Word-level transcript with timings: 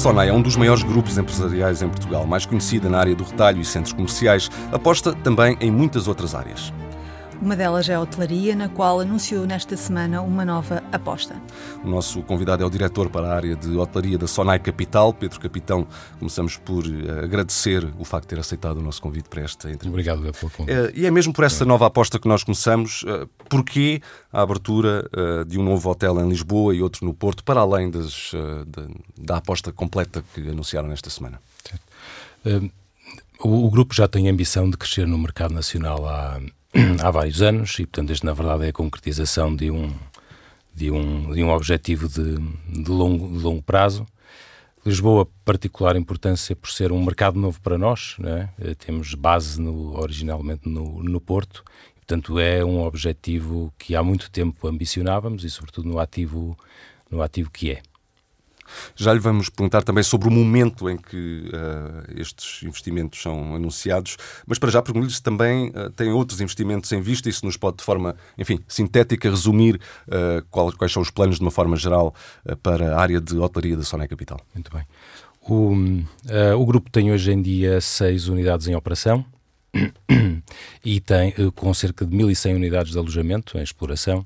Sonai 0.00 0.30
é 0.30 0.32
um 0.32 0.40
dos 0.40 0.56
maiores 0.56 0.82
grupos 0.82 1.18
empresariais 1.18 1.82
em 1.82 1.88
Portugal, 1.88 2.26
mais 2.26 2.46
conhecida 2.46 2.88
na 2.88 2.98
área 2.98 3.14
do 3.14 3.22
retalho 3.22 3.60
e 3.60 3.64
centros 3.66 3.92
comerciais, 3.92 4.50
aposta 4.72 5.12
também 5.12 5.58
em 5.60 5.70
muitas 5.70 6.08
outras 6.08 6.34
áreas. 6.34 6.72
Uma 7.40 7.56
delas 7.56 7.88
é 7.88 7.94
a 7.94 8.00
hotelaria, 8.00 8.54
na 8.54 8.68
qual 8.68 9.00
anunciou 9.00 9.46
nesta 9.46 9.74
semana 9.74 10.20
uma 10.20 10.44
nova 10.44 10.84
aposta. 10.92 11.40
O 11.82 11.88
nosso 11.88 12.22
convidado 12.22 12.62
é 12.62 12.66
o 12.66 12.68
diretor 12.68 13.08
para 13.08 13.28
a 13.28 13.34
área 13.34 13.56
de 13.56 13.78
hotelaria 13.78 14.18
da 14.18 14.26
Sonai 14.26 14.58
Capital, 14.58 15.14
Pedro 15.14 15.40
Capitão. 15.40 15.86
Começamos 16.18 16.58
por 16.58 16.84
uh, 16.84 17.24
agradecer 17.24 17.82
o 17.98 18.04
facto 18.04 18.24
de 18.24 18.34
ter 18.34 18.40
aceitado 18.40 18.76
o 18.76 18.82
nosso 18.82 19.00
convite 19.00 19.30
para 19.30 19.40
esta 19.40 19.70
entrevista. 19.70 19.88
Obrigado 19.88 20.20
pelo 20.20 20.50
convite. 20.52 20.78
Uh, 20.78 20.92
e 20.94 21.06
é 21.06 21.10
mesmo 21.10 21.32
por 21.32 21.42
essa 21.42 21.64
nova 21.64 21.86
aposta 21.86 22.18
que 22.18 22.28
nós 22.28 22.44
começamos. 22.44 23.04
Uh, 23.04 23.26
porquê 23.48 24.02
a 24.30 24.42
abertura 24.42 25.08
de 25.46 25.58
um 25.58 25.64
novo 25.64 25.90
hotel 25.90 26.20
em 26.20 26.28
Lisboa 26.28 26.74
e 26.74 26.82
outro 26.82 27.04
no 27.04 27.12
Porto, 27.12 27.42
para 27.42 27.60
além 27.60 27.90
das, 27.90 28.32
da, 28.66 28.86
da, 29.18 29.36
aposta 29.38 29.72
completa 29.72 30.22
que 30.32 30.40
anunciaram 30.48 30.88
nesta 30.88 31.10
semana? 31.10 31.40
O, 33.40 33.66
o 33.66 33.70
grupo 33.70 33.92
já 33.92 34.06
tem 34.06 34.28
a 34.28 34.30
ambição 34.30 34.70
de 34.70 34.76
crescer 34.76 35.04
no 35.06 35.18
mercado 35.18 35.52
nacional 35.52 36.06
há 36.06 36.40
há 37.02 37.10
vários 37.10 37.42
anos 37.42 37.78
e, 37.78 37.86
portanto, 37.86 38.10
este 38.10 38.24
na 38.24 38.32
verdade 38.32 38.66
é 38.66 38.68
a 38.68 38.72
concretização 38.72 39.54
de 39.54 39.70
um, 39.70 39.92
de 40.74 40.90
um, 40.90 41.32
de 41.32 41.42
um 41.42 41.50
objetivo 41.50 42.08
de, 42.08 42.36
de, 42.82 42.90
longo, 42.90 43.36
de 43.36 43.42
longo 43.42 43.62
prazo. 43.62 44.06
Lisboa, 44.84 45.28
particular 45.44 45.96
importância 45.96 46.56
por 46.56 46.70
ser 46.70 46.90
um 46.90 47.04
mercado 47.04 47.38
novo 47.38 47.60
para 47.60 47.76
nós, 47.76 48.16
né? 48.18 48.48
temos 48.78 49.14
base 49.14 49.60
no, 49.60 49.98
originalmente 49.98 50.68
no, 50.68 51.02
no 51.02 51.20
Porto, 51.20 51.62
portanto 51.96 52.38
é 52.38 52.64
um 52.64 52.82
objetivo 52.82 53.72
que 53.76 53.94
há 53.94 54.02
muito 54.02 54.30
tempo 54.30 54.66
ambicionávamos 54.66 55.44
e 55.44 55.50
sobretudo 55.50 55.86
no 55.86 55.98
ativo, 55.98 56.56
no 57.10 57.20
ativo 57.20 57.50
que 57.50 57.72
é. 57.72 57.82
Já 58.94 59.12
lhe 59.12 59.20
vamos 59.20 59.48
perguntar 59.48 59.82
também 59.82 60.02
sobre 60.02 60.28
o 60.28 60.30
momento 60.30 60.88
em 60.88 60.96
que 60.96 61.48
uh, 61.48 62.20
estes 62.20 62.62
investimentos 62.62 63.20
são 63.20 63.54
anunciados, 63.54 64.16
mas 64.46 64.58
para 64.58 64.70
já 64.70 64.82
pergunto-lhe 64.82 65.12
se 65.12 65.22
também 65.22 65.68
uh, 65.70 65.90
tem 65.90 66.10
outros 66.10 66.40
investimentos 66.40 66.90
em 66.92 67.00
vista 67.00 67.28
e 67.28 67.32
se 67.32 67.44
nos 67.44 67.56
pode, 67.56 67.78
de 67.78 67.84
forma, 67.84 68.16
enfim, 68.38 68.60
sintética, 68.68 69.30
resumir 69.30 69.80
uh, 70.08 70.44
quais, 70.50 70.92
são 70.92 71.02
os 71.02 71.10
planos, 71.10 71.36
de 71.36 71.42
uma 71.42 71.50
forma 71.50 71.76
geral, 71.76 72.14
para 72.62 72.96
a 72.96 73.00
área 73.00 73.20
de 73.20 73.36
hotelaria 73.36 73.76
da 73.76 73.82
Soné 73.82 74.06
Capital. 74.06 74.40
Muito 74.54 74.70
bem. 74.72 74.84
O, 75.42 75.74
o 76.58 76.66
grupo 76.66 76.90
tem 76.90 77.10
hoje 77.10 77.32
em 77.32 77.40
dia 77.40 77.80
seis 77.80 78.28
unidades 78.28 78.68
em 78.68 78.74
operação 78.74 79.24
e 80.84 81.00
tem 81.00 81.34
com 81.54 81.72
cerca 81.72 82.04
de 82.04 82.16
1.100 82.16 82.54
unidades 82.54 82.92
de 82.92 82.98
alojamento 82.98 83.58
em 83.58 83.62
exploração 83.62 84.24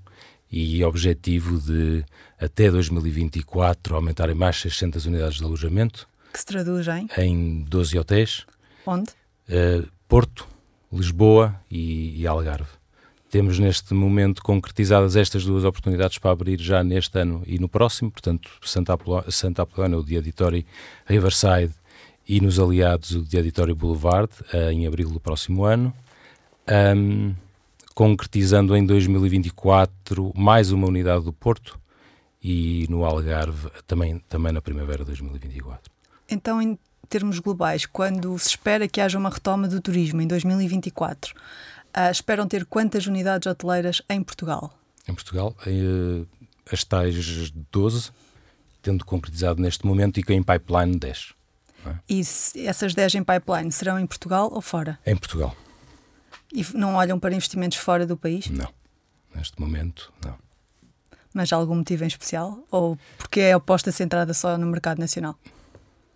e 0.55 0.85
objetivo 0.85 1.59
de, 1.59 2.05
até 2.39 2.71
2024, 2.71 3.97
aumentar 3.97 4.31
em 4.31 4.35
mais 4.35 4.57
600 4.61 5.05
unidades 5.05 5.39
de 5.39 5.45
alojamento. 5.45 6.07
Que 6.33 6.39
se 6.39 6.47
traduz 6.47 6.87
em? 6.87 7.09
Em 7.19 7.65
12 7.65 7.99
hotéis. 7.99 8.47
Onde? 8.87 9.11
Uh, 9.49 9.85
Porto, 10.07 10.47
Lisboa 10.93 11.61
e, 11.69 12.21
e, 12.21 12.25
Algarve. 12.25 12.71
Temos 13.29 13.59
neste 13.59 13.95
momento 13.95 14.45
concretizadas 14.45 15.17
estas 15.17 15.45
duas 15.45 15.65
oportunidades 15.65 16.19
para 16.19 16.31
abrir 16.31 16.61
já 16.61 16.85
neste 16.85 17.19
ano 17.19 17.43
e 17.47 17.59
no 17.59 17.69
próximo, 17.69 18.13
portanto, 18.13 18.49
Santa, 18.63 18.97
Santa 19.31 19.63
Apolónia 19.63 19.99
o 19.99 20.05
The 20.05 20.15
Editori 20.15 20.65
Riverside 21.05 21.73
e 22.29 22.41
nos 22.41 22.61
aliados 22.61 23.11
o 23.11 23.25
The 23.25 23.39
Editori 23.39 23.75
Boulevard, 23.75 24.31
uh, 24.53 24.71
em 24.71 24.87
abril 24.87 25.11
do 25.11 25.19
próximo 25.19 25.65
ano. 25.65 25.93
Um, 26.97 27.35
concretizando 27.95 28.77
em 28.77 28.85
2024 28.85 30.33
mais 30.35 30.73
uma 30.73 30.89
unidade 30.89 31.25
do 31.25 31.33
Porto 31.33 31.79
e 32.43 32.87
no 32.91 33.05
Algarve 33.05 33.71
também, 33.87 34.19
também 34.29 34.53
na 34.53 34.61
primavera 34.61 34.99
de 34.99 35.07
2024. 35.07 35.91
Então, 36.29 36.61
em 36.61 36.79
termos 37.09 37.39
globais, 37.39 37.87
quando 37.87 38.39
se 38.39 38.49
espera 38.49 38.89
que 38.89 39.01
haja 39.01 39.19
uma 39.19 39.31
retoma 39.31 39.69
do 39.69 39.81
turismo 39.81 40.21
em 40.21 40.27
2024, 40.27 41.33
uh, 41.33 41.41
ah, 41.95 42.11
esperam 42.11 42.47
ter 42.49 42.67
quantas 42.67 43.07
unidades 43.07 43.47
hoteleiras 43.47 44.03
em 44.09 44.23
Portugal? 44.23 44.77
Em 45.09 45.15
Portugal, 45.15 45.55
uh, 45.67 46.27
as 46.71 46.83
tais 46.83 47.51
12, 47.71 48.11
tendo 48.83 49.05
concretizado 49.05 49.63
neste 49.63 49.87
momento 49.87 50.19
e 50.19 50.23
com 50.23 50.33
em 50.33 50.43
pipeline 50.43 50.99
10. 50.99 51.35
É? 51.87 51.95
E 52.09 52.21
essas 52.67 52.95
10 52.95 53.17
em 53.17 53.25
pipeline 53.25 53.71
serão 53.71 53.99
em 53.99 54.07
Portugal 54.07 54.51
ou 54.53 54.61
fora? 54.61 54.99
Em 55.07 55.17
Portugal. 55.17 55.55
E 56.55 56.65
não 56.75 56.95
olham 56.95 57.19
para 57.19 57.35
investimentos 57.35 57.79
fora 57.79 58.07
do 58.07 58.17
país? 58.17 58.49
Não. 58.49 58.69
Neste 59.35 59.61
momento, 59.61 60.13
não. 60.25 60.37
Mas 61.35 61.53
há 61.53 61.57
algum 61.57 61.75
motivo 61.75 62.05
em 62.05 62.07
especial? 62.07 62.65
Ou 62.71 62.97
porque 63.19 63.41
é 63.41 63.53
aposta 63.53 63.91
centrada 63.91 64.33
só 64.33 64.57
no 64.57 64.67
mercado 64.67 65.01
nacional? 65.01 65.37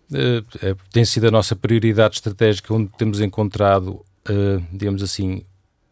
Uh, 0.09 0.43
é, 0.61 0.73
tem 0.91 1.03
sido 1.03 1.27
a 1.27 1.31
nossa 1.31 1.55
prioridade 1.55 2.15
estratégica, 2.15 2.73
onde 2.73 2.89
temos 2.97 3.19
encontrado, 3.19 4.03
uh, 4.29 4.65
digamos 4.71 5.03
assim, 5.03 5.43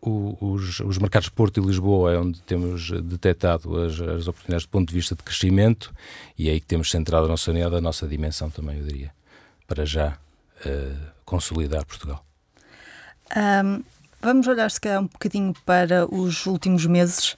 o, 0.02 0.38
os, 0.40 0.80
os, 0.80 0.98
mercados 0.98 1.28
Porto 1.28 1.60
e 1.60 1.66
Lisboa 1.66 2.14
é 2.14 2.18
onde 2.18 2.42
temos 2.44 2.90
detectado 3.02 3.78
as, 3.82 4.00
as, 4.00 4.28
oportunidades 4.28 4.66
do 4.66 4.70
ponto 4.70 4.88
de 4.88 4.96
vista 4.96 5.14
de 5.14 5.24
crescimento 5.24 5.94
e 6.38 6.48
é 6.50 6.54
aí 6.54 6.60
que 6.62 6.66
temos 6.66 6.90
centrado 6.90 7.26
a 7.26 7.30
nossa 7.30 7.52
unidade, 7.52 7.76
a 7.76 7.82
nossa 7.82 8.08
dimensão 8.08 8.50
também, 8.50 8.78
eu 8.78 8.86
diria, 8.86 9.12
para 9.68 9.86
já 9.86 10.18
uh, 10.66 11.12
consolidar 11.26 11.86
Portugal. 11.86 12.24
Um, 13.36 13.84
Vamos 14.22 14.48
olhar, 14.48 14.70
se 14.70 14.82
calhar, 14.82 15.02
um 15.02 15.08
bocadinho 15.08 15.54
para 15.66 16.06
os 16.14 16.46
últimos 16.46 16.86
meses. 16.86 17.38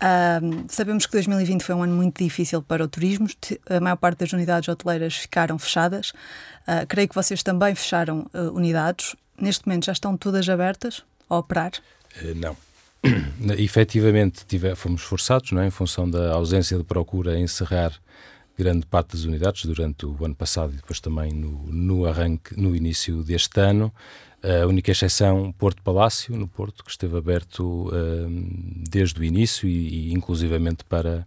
Uh, 0.00 0.64
sabemos 0.68 1.04
que 1.04 1.12
2020 1.12 1.62
foi 1.62 1.74
um 1.74 1.82
ano 1.82 1.94
muito 1.94 2.22
difícil 2.22 2.62
para 2.62 2.82
o 2.82 2.88
turismo, 2.88 3.26
a 3.68 3.80
maior 3.80 3.96
parte 3.96 4.20
das 4.20 4.32
unidades 4.32 4.68
hoteleiras 4.68 5.14
ficaram 5.16 5.58
fechadas. 5.58 6.10
Uh, 6.66 6.86
creio 6.88 7.08
que 7.08 7.14
vocês 7.14 7.42
também 7.42 7.74
fecharam 7.74 8.26
uh, 8.32 8.50
unidades. 8.54 9.14
Neste 9.38 9.66
momento 9.66 9.86
já 9.86 9.92
estão 9.92 10.16
todas 10.16 10.48
abertas 10.48 11.02
a 11.28 11.36
operar? 11.36 11.72
Eh, 12.16 12.34
não. 12.34 12.56
Efetivamente 13.58 14.44
tive, 14.46 14.74
fomos 14.74 15.02
forçados, 15.02 15.52
não 15.52 15.62
é? 15.62 15.66
em 15.66 15.70
função 15.70 16.08
da 16.08 16.32
ausência 16.32 16.76
de 16.76 16.84
procura, 16.84 17.32
a 17.32 17.38
encerrar 17.38 17.92
grande 18.58 18.84
parte 18.84 19.12
das 19.12 19.24
unidades 19.24 19.64
durante 19.64 20.04
o 20.04 20.22
ano 20.22 20.34
passado 20.34 20.72
e 20.74 20.76
depois 20.76 21.00
também 21.00 21.32
no, 21.32 21.66
no 21.72 22.06
arranque, 22.06 22.58
no 22.60 22.76
início 22.76 23.22
deste 23.22 23.58
ano. 23.58 23.92
A 24.42 24.66
única 24.66 24.90
exceção, 24.90 25.52
Porto 25.52 25.82
Palácio, 25.82 26.34
no 26.34 26.48
Porto, 26.48 26.82
que 26.82 26.90
esteve 26.90 27.16
aberto 27.16 27.88
uh, 27.88 27.92
desde 28.88 29.20
o 29.20 29.24
início 29.24 29.68
e, 29.68 30.08
e, 30.08 30.12
inclusivamente 30.14 30.82
para, 30.84 31.26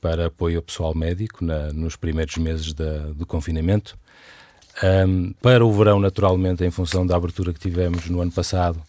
para 0.00 0.26
apoio 0.26 0.58
ao 0.58 0.62
pessoal 0.62 0.94
médico 0.94 1.44
na, 1.44 1.72
nos 1.72 1.96
primeiros 1.96 2.36
meses 2.36 2.72
da, 2.72 2.98
do 3.12 3.26
confinamento. 3.26 3.98
Um, 4.82 5.32
para 5.42 5.64
o 5.66 5.72
verão, 5.72 5.98
naturalmente, 5.98 6.64
em 6.64 6.70
função 6.70 7.04
da 7.04 7.16
abertura 7.16 7.52
que 7.52 7.58
tivemos 7.58 8.08
no 8.08 8.20
ano 8.20 8.30
passado, 8.30 8.80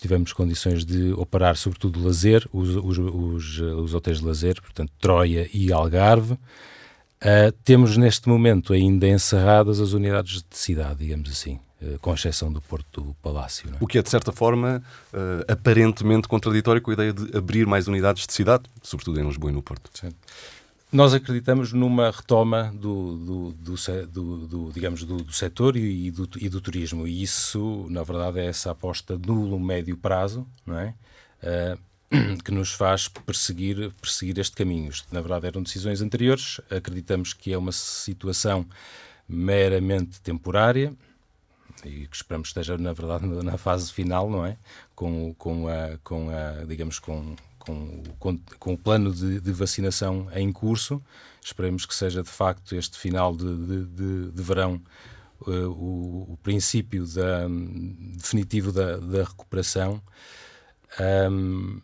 tivemos 0.00 0.32
condições 0.32 0.84
de 0.84 1.12
operar 1.12 1.56
sobretudo 1.56 2.02
lazer, 2.04 2.46
os, 2.52 2.74
os, 2.76 2.98
os, 2.98 3.58
os 3.58 3.94
hotéis 3.94 4.18
de 4.18 4.24
lazer, 4.24 4.60
portanto 4.60 4.90
Troia 4.98 5.48
e 5.54 5.72
Algarve. 5.72 6.32
Uh, 6.32 7.52
temos 7.62 7.96
neste 7.96 8.28
momento 8.28 8.72
ainda 8.72 9.06
encerradas 9.06 9.78
as 9.78 9.92
unidades 9.92 10.42
de 10.42 10.56
cidade, 10.56 11.04
digamos 11.04 11.30
assim. 11.30 11.60
Eh, 11.82 11.96
com 12.00 12.12
exceção 12.12 12.52
do 12.52 12.60
Porto 12.60 13.00
do 13.00 13.14
Palácio. 13.22 13.70
É? 13.70 13.76
O 13.80 13.86
que 13.86 13.96
é, 13.96 14.02
de 14.02 14.10
certa 14.10 14.30
forma, 14.32 14.82
uh, 15.14 15.50
aparentemente 15.50 16.28
contraditório 16.28 16.82
com 16.82 16.90
a 16.90 16.94
ideia 16.94 17.12
de 17.12 17.34
abrir 17.36 17.66
mais 17.66 17.88
unidades 17.88 18.26
de 18.26 18.32
cidade, 18.34 18.64
sobretudo 18.82 19.18
em 19.18 19.26
Lisboa 19.26 19.50
e 19.50 19.54
no 19.54 19.62
Porto. 19.62 19.90
Sim. 19.94 20.10
Nós 20.92 21.14
acreditamos 21.14 21.72
numa 21.72 22.10
retoma 22.10 22.70
do, 22.74 23.16
do, 23.16 23.76
do, 24.06 24.46
do 24.46 24.72
digamos, 24.74 25.04
do, 25.04 25.32
setor 25.32 25.76
e 25.76 26.10
do, 26.10 26.28
e 26.36 26.48
do 26.50 26.60
turismo, 26.60 27.06
e 27.06 27.22
isso, 27.22 27.86
na 27.88 28.02
verdade, 28.02 28.40
é 28.40 28.46
essa 28.46 28.72
aposta 28.72 29.16
no 29.16 29.58
médio 29.58 29.96
prazo, 29.96 30.46
não 30.66 30.78
é? 30.78 30.94
Uh, 31.42 32.36
que 32.44 32.50
nos 32.50 32.72
faz 32.72 33.08
perseguir, 33.08 33.90
perseguir 34.02 34.38
este 34.38 34.54
caminho. 34.54 34.90
Isto, 34.90 35.14
na 35.14 35.20
verdade, 35.20 35.46
eram 35.46 35.62
decisões 35.62 36.02
anteriores, 36.02 36.60
acreditamos 36.68 37.32
que 37.32 37.52
é 37.52 37.56
uma 37.56 37.72
situação 37.72 38.66
meramente 39.26 40.20
temporária, 40.20 40.92
e 41.84 42.06
que 42.06 42.16
esperamos 42.16 42.48
esteja, 42.48 42.76
na 42.76 42.92
verdade, 42.92 43.26
na 43.26 43.56
fase 43.56 43.92
final, 43.92 44.28
não 44.28 44.44
é? 44.44 44.56
Com, 44.94 45.34
com, 45.34 45.68
a, 45.68 45.98
com 46.02 46.28
a, 46.30 46.64
digamos, 46.64 46.98
com, 46.98 47.34
com, 47.58 48.02
com, 48.18 48.38
com 48.58 48.74
o 48.74 48.78
plano 48.78 49.12
de, 49.12 49.40
de, 49.40 49.52
vacinação 49.52 50.28
em 50.34 50.52
curso. 50.52 51.02
Esperemos 51.42 51.86
que 51.86 51.94
seja, 51.94 52.22
de 52.22 52.28
facto, 52.28 52.74
este 52.74 52.98
final 52.98 53.34
de, 53.34 53.56
de, 53.56 54.30
de, 54.32 54.42
verão 54.42 54.80
uh, 55.42 55.70
o, 55.70 56.32
o, 56.32 56.38
princípio 56.42 57.06
da, 57.06 57.46
definitivo 58.16 58.72
da, 58.72 58.96
da 58.96 59.24
recuperação. 59.24 60.02
Um, 61.30 61.80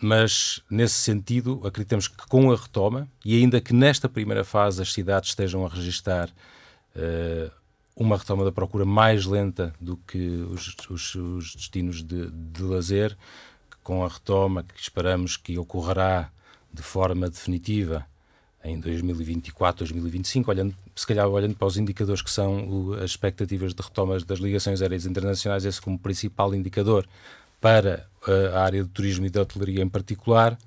mas, 0.00 0.62
nesse 0.68 0.96
sentido, 0.96 1.60
acreditamos 1.64 2.08
que 2.08 2.26
com 2.28 2.50
a 2.52 2.56
retoma, 2.56 3.08
e 3.24 3.36
ainda 3.36 3.60
que 3.60 3.72
nesta 3.72 4.08
primeira 4.08 4.44
fase 4.44 4.82
as 4.82 4.92
cidades 4.92 5.30
estejam 5.30 5.64
a 5.64 5.68
registrar 5.68 6.28
uh, 6.28 7.63
uma 7.96 8.16
retoma 8.16 8.44
da 8.44 8.52
procura 8.52 8.84
mais 8.84 9.24
lenta 9.24 9.72
do 9.80 9.96
que 9.96 10.18
os, 10.50 10.76
os, 10.90 11.14
os 11.14 11.54
destinos 11.54 12.02
de, 12.02 12.30
de 12.30 12.62
lazer, 12.62 13.16
com 13.82 14.04
a 14.04 14.08
retoma 14.08 14.64
que 14.64 14.80
esperamos 14.80 15.36
que 15.36 15.58
ocorrerá 15.58 16.30
de 16.72 16.82
forma 16.82 17.28
definitiva 17.28 18.06
em 18.64 18.80
2024, 18.80 19.80
2025, 19.80 20.50
olhando, 20.50 20.74
se 20.96 21.06
calhar 21.06 21.28
olhando 21.28 21.54
para 21.54 21.66
os 21.68 21.76
indicadores 21.76 22.22
que 22.22 22.30
são 22.30 22.66
o, 22.66 22.94
as 22.94 23.10
expectativas 23.10 23.74
de 23.74 23.82
retomas 23.82 24.24
das 24.24 24.38
ligações 24.38 24.80
aéreas 24.80 25.04
internacionais, 25.04 25.66
esse 25.66 25.80
como 25.80 25.98
principal 25.98 26.54
indicador 26.54 27.06
para 27.60 28.08
uh, 28.26 28.56
a 28.56 28.62
área 28.62 28.82
do 28.82 28.88
turismo 28.88 29.26
e 29.26 29.30
da 29.30 29.42
hotelaria 29.42 29.82
em 29.82 29.88
particular, 29.88 30.58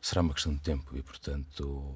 será 0.00 0.22
uma 0.22 0.34
questão 0.34 0.52
de 0.52 0.60
tempo 0.60 0.96
e, 0.96 1.02
portanto, 1.02 1.94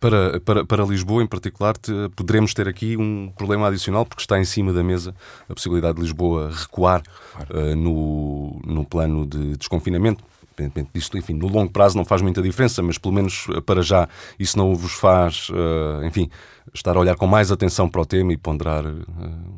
para, 0.00 0.40
para, 0.40 0.64
para 0.64 0.84
Lisboa, 0.84 1.22
em 1.22 1.26
particular, 1.26 1.76
te, 1.76 1.92
poderemos 2.14 2.54
ter 2.54 2.68
aqui 2.68 2.96
um 2.96 3.32
problema 3.36 3.66
adicional, 3.66 4.06
porque 4.06 4.22
está 4.22 4.38
em 4.38 4.44
cima 4.44 4.72
da 4.72 4.82
mesa 4.82 5.14
a 5.48 5.54
possibilidade 5.54 5.96
de 5.96 6.02
Lisboa 6.02 6.50
recuar 6.52 7.02
uh, 7.50 7.76
no, 7.76 8.60
no 8.64 8.84
plano 8.84 9.26
de 9.26 9.56
desconfinamento. 9.56 10.22
Independentemente 10.42 10.90
disto, 10.92 11.16
enfim, 11.16 11.34
no 11.34 11.46
longo 11.46 11.72
prazo 11.72 11.96
não 11.96 12.04
faz 12.04 12.20
muita 12.20 12.42
diferença, 12.42 12.82
mas 12.82 12.98
pelo 12.98 13.14
menos 13.14 13.46
eh, 13.54 13.60
para 13.60 13.80
já 13.80 14.08
isso 14.40 14.58
não 14.58 14.74
vos 14.74 14.92
faz, 14.92 15.48
uh, 15.50 16.04
enfim, 16.04 16.28
estar 16.74 16.96
a 16.96 17.00
olhar 17.00 17.14
com 17.14 17.28
mais 17.28 17.52
atenção 17.52 17.88
para 17.88 18.00
o 18.00 18.06
tema 18.06 18.32
e 18.32 18.36
ponderar 18.36 18.84
uh, 18.84 19.06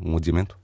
um 0.05 0.15
adiamento? 0.15 0.59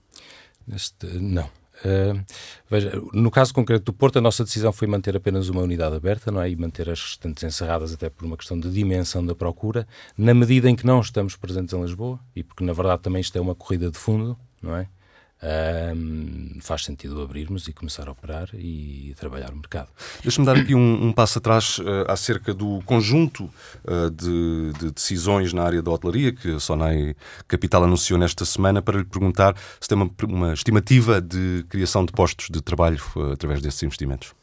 Este, 0.71 1.07
não, 1.07 1.49
Uh, 1.85 2.23
veja, 2.69 3.01
no 3.13 3.29
caso 3.29 3.53
concreto 3.53 3.85
do 3.85 3.93
Porto, 3.93 4.17
a 4.17 4.21
nossa 4.21 4.43
decisão 4.43 4.71
foi 4.71 4.87
manter 4.87 5.15
apenas 5.15 5.49
uma 5.49 5.61
unidade 5.61 5.95
aberta, 5.95 6.31
não 6.31 6.41
é? 6.41 6.49
E 6.49 6.55
manter 6.55 6.89
as 6.89 7.01
restantes 7.01 7.43
encerradas, 7.43 7.93
até 7.93 8.09
por 8.09 8.25
uma 8.25 8.37
questão 8.37 8.59
de 8.59 8.69
dimensão 8.71 9.25
da 9.25 9.35
procura, 9.35 9.87
na 10.17 10.33
medida 10.33 10.69
em 10.69 10.75
que 10.75 10.85
não 10.85 10.99
estamos 10.99 11.35
presentes 11.35 11.73
em 11.73 11.81
Lisboa, 11.81 12.19
e 12.35 12.43
porque 12.43 12.63
na 12.63 12.73
verdade 12.73 13.01
também 13.01 13.21
isto 13.21 13.37
é 13.37 13.41
uma 13.41 13.55
corrida 13.55 13.91
de 13.91 13.97
fundo, 13.97 14.37
não 14.61 14.75
é? 14.75 14.87
Um, 15.43 16.57
faz 16.61 16.83
sentido 16.83 17.21
abrirmos 17.21 17.67
e 17.67 17.73
começar 17.73 18.07
a 18.07 18.11
operar 18.11 18.49
e 18.53 19.13
trabalhar 19.19 19.51
o 19.51 19.55
mercado. 19.55 19.89
Deixa-me 20.23 20.45
dar 20.45 20.57
aqui 20.57 20.73
um, 20.73 21.07
um 21.07 21.13
passo 21.13 21.37
atrás 21.37 21.77
uh, 21.79 21.83
acerca 22.07 22.53
do 22.53 22.81
conjunto 22.85 23.43
uh, 23.43 24.09
de, 24.09 24.73
de, 24.79 24.91
decisões 24.91 25.53
na 25.53 25.63
área 25.63 25.81
da 25.81 25.91
hotelaria 25.91 26.31
que 26.31 26.55
a 26.55 26.59
Sonai 26.59 27.15
Capital 27.47 27.83
anunciou 27.83 28.19
nesta 28.19 28.45
semana 28.45 28.81
para 28.81 28.97
lhe 28.97 29.05
perguntar 29.05 29.55
se 29.79 29.87
tem 29.87 29.97
uma, 29.97 30.09
uma 30.23 30.53
estimativa 30.53 31.21
de 31.21 31.65
criação 31.69 32.03
de 32.05 32.11
postos 32.11 32.49
de 32.49 32.61
trabalho 32.61 33.01
uh, 33.15 33.33
através 33.33 33.61
desses 33.61 33.83
investimentos. 33.83 34.33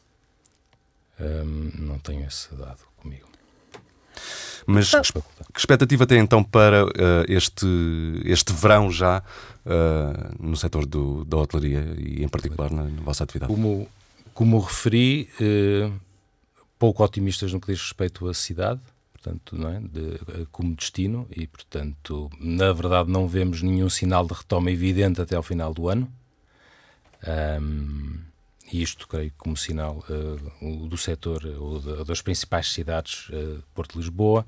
Um, 1.19 1.71
não 1.75 1.99
tenho 1.99 2.25
esse 2.25 2.53
dado 2.55 2.79
comigo. 2.97 3.34
Mas 4.65 4.91
que, 4.91 5.21
que 5.53 5.59
expectativa 5.59 6.05
tem 6.05 6.19
então 6.19 6.43
para 6.43 6.85
uh, 6.85 6.89
este, 7.27 7.67
este 8.25 8.51
verão 8.53 8.91
já 8.91 9.21
uh, 9.65 10.35
no 10.43 10.55
setor 10.55 10.85
do, 10.85 11.23
da 11.25 11.37
hotelaria 11.37 11.85
e 11.97 12.23
em 12.23 12.27
particular 12.27 12.71
na, 12.71 12.83
na 12.83 13.01
vossa 13.01 13.23
atividade? 13.23 13.51
Como, 13.51 13.87
como 14.33 14.59
referi, 14.59 15.29
uh, 15.39 15.93
pouco 16.79 17.03
otimistas 17.03 17.53
no 17.53 17.61
que 17.61 17.71
diz 17.71 17.81
respeito 17.81 18.27
à 18.27 18.33
cidade, 18.33 18.81
portanto, 19.13 19.55
não 19.55 19.69
é? 19.69 19.79
De, 19.79 20.45
como 20.51 20.75
destino 20.75 21.27
e, 21.35 21.47
portanto, 21.47 22.29
na 22.39 22.71
verdade 22.73 23.09
não 23.11 23.27
vemos 23.27 23.61
nenhum 23.61 23.89
sinal 23.89 24.25
de 24.25 24.33
retoma 24.33 24.71
evidente 24.71 25.21
até 25.21 25.35
ao 25.35 25.43
final 25.43 25.73
do 25.73 25.89
ano. 25.89 26.11
Um, 27.61 28.19
e 28.71 28.81
isto, 28.81 29.07
creio, 29.07 29.31
como 29.37 29.55
sinal 29.55 30.03
uh, 30.09 30.87
do 30.87 30.97
setor 30.97 31.45
ou 31.59 31.79
das 32.03 32.21
principais 32.21 32.71
cidades, 32.71 33.29
uh, 33.29 33.63
Porto 33.73 33.97
Lisboa. 33.97 34.45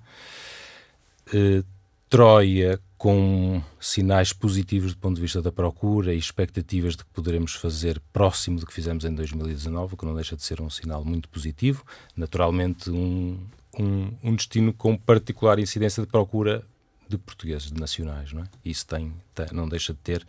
Uh, 1.28 1.64
Troia, 2.10 2.80
com 2.98 3.62
sinais 3.80 4.32
positivos 4.32 4.94
do 4.94 5.00
ponto 5.00 5.16
de 5.16 5.22
vista 5.22 5.42
da 5.42 5.52
procura 5.52 6.14
e 6.14 6.18
expectativas 6.18 6.96
de 6.96 7.04
que 7.04 7.10
poderemos 7.12 7.54
fazer 7.54 8.02
próximo 8.14 8.60
do 8.60 8.66
que 8.66 8.74
fizemos 8.74 9.04
em 9.04 9.14
2019, 9.14 9.94
o 9.94 9.98
que 9.98 10.06
não 10.06 10.16
deixa 10.16 10.36
de 10.36 10.42
ser 10.42 10.62
um 10.62 10.70
sinal 10.70 11.04
muito 11.04 11.28
positivo. 11.28 11.86
Naturalmente, 12.16 12.90
um, 12.90 13.38
um, 13.78 14.14
um 14.24 14.36
destino 14.36 14.72
com 14.72 14.98
particular 14.98 15.60
incidência 15.60 16.02
de 16.02 16.08
procura 16.08 16.64
de 17.10 17.18
portugueses, 17.18 17.72
de 17.72 17.80
nacionais, 17.80 18.32
não 18.32 18.44
é? 18.44 18.46
Isso 18.64 18.86
tem, 18.88 19.14
tem 19.36 19.48
não 19.52 19.68
deixa 19.68 19.94
de 19.94 20.00
ter 20.00 20.26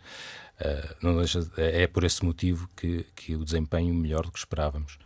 Uh, 0.59 0.95
não 1.01 1.17
deixa, 1.17 1.39
é, 1.57 1.83
é 1.83 1.87
por 1.87 2.03
esse 2.03 2.23
motivo 2.23 2.69
que, 2.75 3.05
que 3.15 3.35
o 3.35 3.45
desempenho 3.45 3.93
melhor 3.93 4.23
do 4.23 4.31
que 4.31 4.39
esperávamos. 4.39 4.99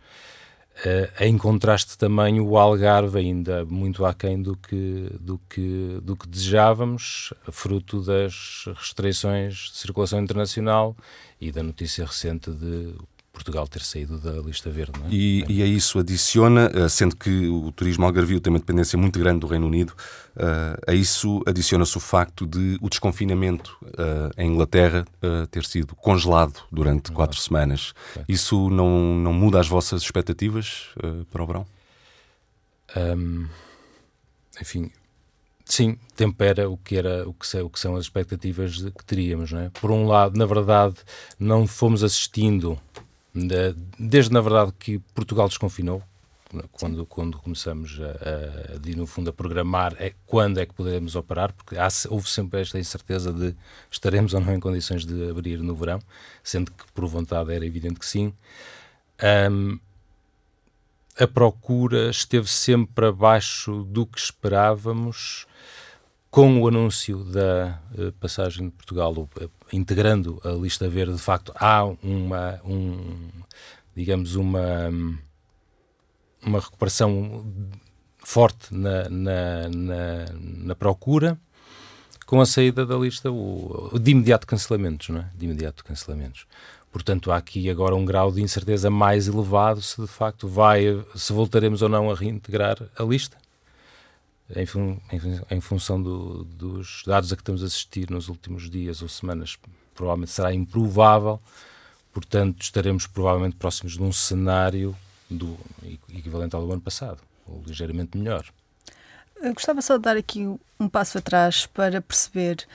Uh, 0.78 1.22
em 1.22 1.38
contraste 1.38 1.96
também 1.96 2.40
o 2.40 2.58
Algarve 2.58 3.20
ainda 3.20 3.64
muito 3.64 4.04
aquém 4.04 4.42
do 4.42 4.56
que, 4.56 5.08
do 5.20 5.38
que, 5.48 6.00
do 6.02 6.16
que 6.16 6.26
desejávamos, 6.26 7.32
fruto 7.52 8.02
das 8.02 8.64
restrições 8.74 9.70
de 9.70 9.76
circulação 9.76 10.20
internacional 10.20 10.96
e 11.40 11.52
da 11.52 11.62
notícia 11.62 12.04
recente 12.04 12.50
de 12.50 12.92
Portugal 13.34 13.66
ter 13.66 13.82
saído 13.82 14.16
da 14.18 14.40
lista 14.40 14.70
verde. 14.70 14.92
É? 15.04 15.08
E, 15.10 15.44
e, 15.48 15.62
a 15.62 15.66
isso 15.66 15.98
adiciona, 15.98 16.70
eh, 16.72 16.88
sendo 16.88 17.16
que 17.16 17.48
o 17.48 17.72
turismo 17.72 18.06
algarvio 18.06 18.40
tem 18.40 18.52
uma 18.52 18.60
dependência 18.60 18.96
muito 18.96 19.18
grande 19.18 19.40
do 19.40 19.48
Reino 19.48 19.66
Unido, 19.66 19.90
uh, 20.36 20.80
a 20.86 20.94
isso 20.94 21.42
adiciona-se 21.44 21.96
o 21.96 22.00
facto 22.00 22.46
de 22.46 22.78
o 22.80 22.88
desconfinamento 22.88 23.76
uh, 23.82 24.30
em 24.40 24.52
Inglaterra 24.52 25.04
uh, 25.20 25.46
ter 25.48 25.64
sido 25.64 25.96
congelado 25.96 26.60
durante 26.70 27.10
quatro 27.10 27.38
semanas. 27.38 27.92
Isso 28.28 28.70
não, 28.70 29.16
não 29.16 29.32
muda 29.32 29.58
as 29.58 29.66
vossas 29.66 30.02
expectativas 30.02 30.88
para 31.30 31.42
o 31.42 31.46
verão? 31.46 31.66
Um, 32.96 33.48
enfim, 34.60 34.92
sim, 35.64 35.98
tempera 36.14 36.70
o 36.70 36.76
que, 36.76 36.96
era, 36.96 37.28
o 37.28 37.34
que, 37.34 37.56
o 37.56 37.68
que 37.68 37.80
são 37.80 37.96
as 37.96 38.04
expectativas 38.04 38.76
que 38.76 39.04
teríamos. 39.04 39.50
Não 39.50 39.60
é? 39.60 39.70
Por 39.70 39.90
um 39.90 40.06
lado, 40.06 40.38
na 40.38 40.46
verdade, 40.46 40.96
não 41.38 41.66
fomos 41.66 42.04
assistindo 42.04 42.78
desde 43.98 44.32
na 44.32 44.40
verdade 44.40 44.72
que 44.78 45.00
Portugal 45.14 45.48
desconfinou, 45.48 46.02
quando, 46.70 47.04
quando 47.06 47.38
começamos 47.38 47.98
a, 48.00 48.76
a, 48.76 48.96
no 48.96 49.06
fundo 49.06 49.30
a 49.30 49.32
programar 49.32 49.96
é, 49.98 50.14
quando 50.24 50.60
é 50.60 50.66
que 50.66 50.72
poderemos 50.72 51.16
operar, 51.16 51.52
porque 51.52 51.76
há, 51.76 51.88
houve 52.08 52.28
sempre 52.28 52.60
esta 52.60 52.78
incerteza 52.78 53.32
de 53.32 53.56
estaremos 53.90 54.34
ou 54.34 54.40
não 54.40 54.54
em 54.54 54.60
condições 54.60 55.04
de 55.04 55.30
abrir 55.30 55.58
no 55.58 55.74
verão, 55.74 55.98
sendo 56.42 56.70
que 56.70 56.84
por 56.92 57.06
vontade 57.06 57.52
era 57.52 57.66
evidente 57.66 57.98
que 57.98 58.06
sim. 58.06 58.32
Um, 59.50 59.78
a 61.18 61.26
procura 61.26 62.10
esteve 62.10 62.48
sempre 62.48 63.06
abaixo 63.06 63.84
do 63.84 64.06
que 64.06 64.18
esperávamos 64.18 65.46
com 66.34 66.60
o 66.60 66.66
anúncio 66.66 67.22
da 67.22 67.80
uh, 67.96 68.10
passagem 68.14 68.66
de 68.66 68.72
Portugal, 68.72 69.12
uh, 69.12 69.28
integrando 69.72 70.40
a 70.44 70.48
lista 70.48 70.88
verde, 70.88 71.12
de 71.12 71.20
facto 71.20 71.52
há 71.54 71.84
uma, 72.02 72.60
um, 72.64 73.28
digamos, 73.94 74.34
uma, 74.34 74.90
uma 76.44 76.58
recuperação 76.58 77.46
forte 78.18 78.74
na, 78.74 79.08
na, 79.08 79.68
na, 79.68 80.24
na, 80.34 80.74
procura, 80.74 81.38
com 82.26 82.40
a 82.40 82.46
saída 82.46 82.84
da 82.84 82.96
lista 82.96 83.30
o, 83.30 83.96
de 83.96 84.10
imediato 84.10 84.44
cancelamentos, 84.44 85.10
não 85.10 85.20
é? 85.20 85.30
De 85.36 85.44
imediato 85.44 85.84
cancelamentos. 85.84 86.48
Portanto, 86.90 87.30
há 87.30 87.36
aqui 87.36 87.70
agora 87.70 87.94
um 87.94 88.04
grau 88.04 88.32
de 88.32 88.42
incerteza 88.42 88.90
mais 88.90 89.28
elevado 89.28 89.80
se 89.80 90.00
de 90.00 90.08
facto 90.08 90.48
vai, 90.48 90.82
se 91.14 91.32
voltaremos 91.32 91.80
ou 91.80 91.88
não 91.88 92.10
a 92.10 92.14
reintegrar 92.16 92.76
a 92.98 93.04
lista 93.04 93.43
em, 94.56 94.66
fun 94.66 94.98
em, 95.12 95.56
em 95.56 95.60
função 95.60 96.02
do, 96.02 96.44
dos 96.44 97.02
dados 97.06 97.32
a 97.32 97.36
que 97.36 97.42
estamos 97.42 97.62
a 97.62 97.66
assistir 97.66 98.10
nos 98.10 98.28
últimos 98.28 98.70
dias 98.70 99.02
ou 99.02 99.08
semanas, 99.08 99.58
provavelmente 99.94 100.32
será 100.32 100.52
improvável. 100.52 101.40
Portanto, 102.12 102.62
estaremos 102.62 103.06
provavelmente 103.06 103.56
próximos 103.56 103.94
de 103.94 104.02
um 104.02 104.12
cenário 104.12 104.96
do, 105.28 105.58
equivalente 106.08 106.54
ao 106.54 106.64
do 106.64 106.72
ano 106.72 106.80
passado, 106.80 107.20
ou 107.46 107.62
ligeiramente 107.66 108.16
melhor. 108.16 108.44
Eu 109.36 109.52
gostava 109.52 109.82
só 109.82 109.96
de 109.96 110.02
dar 110.02 110.16
aqui 110.16 110.46
um 110.78 110.88
passo 110.88 111.18
atrás 111.18 111.66
para 111.66 112.00
perceber 112.00 112.66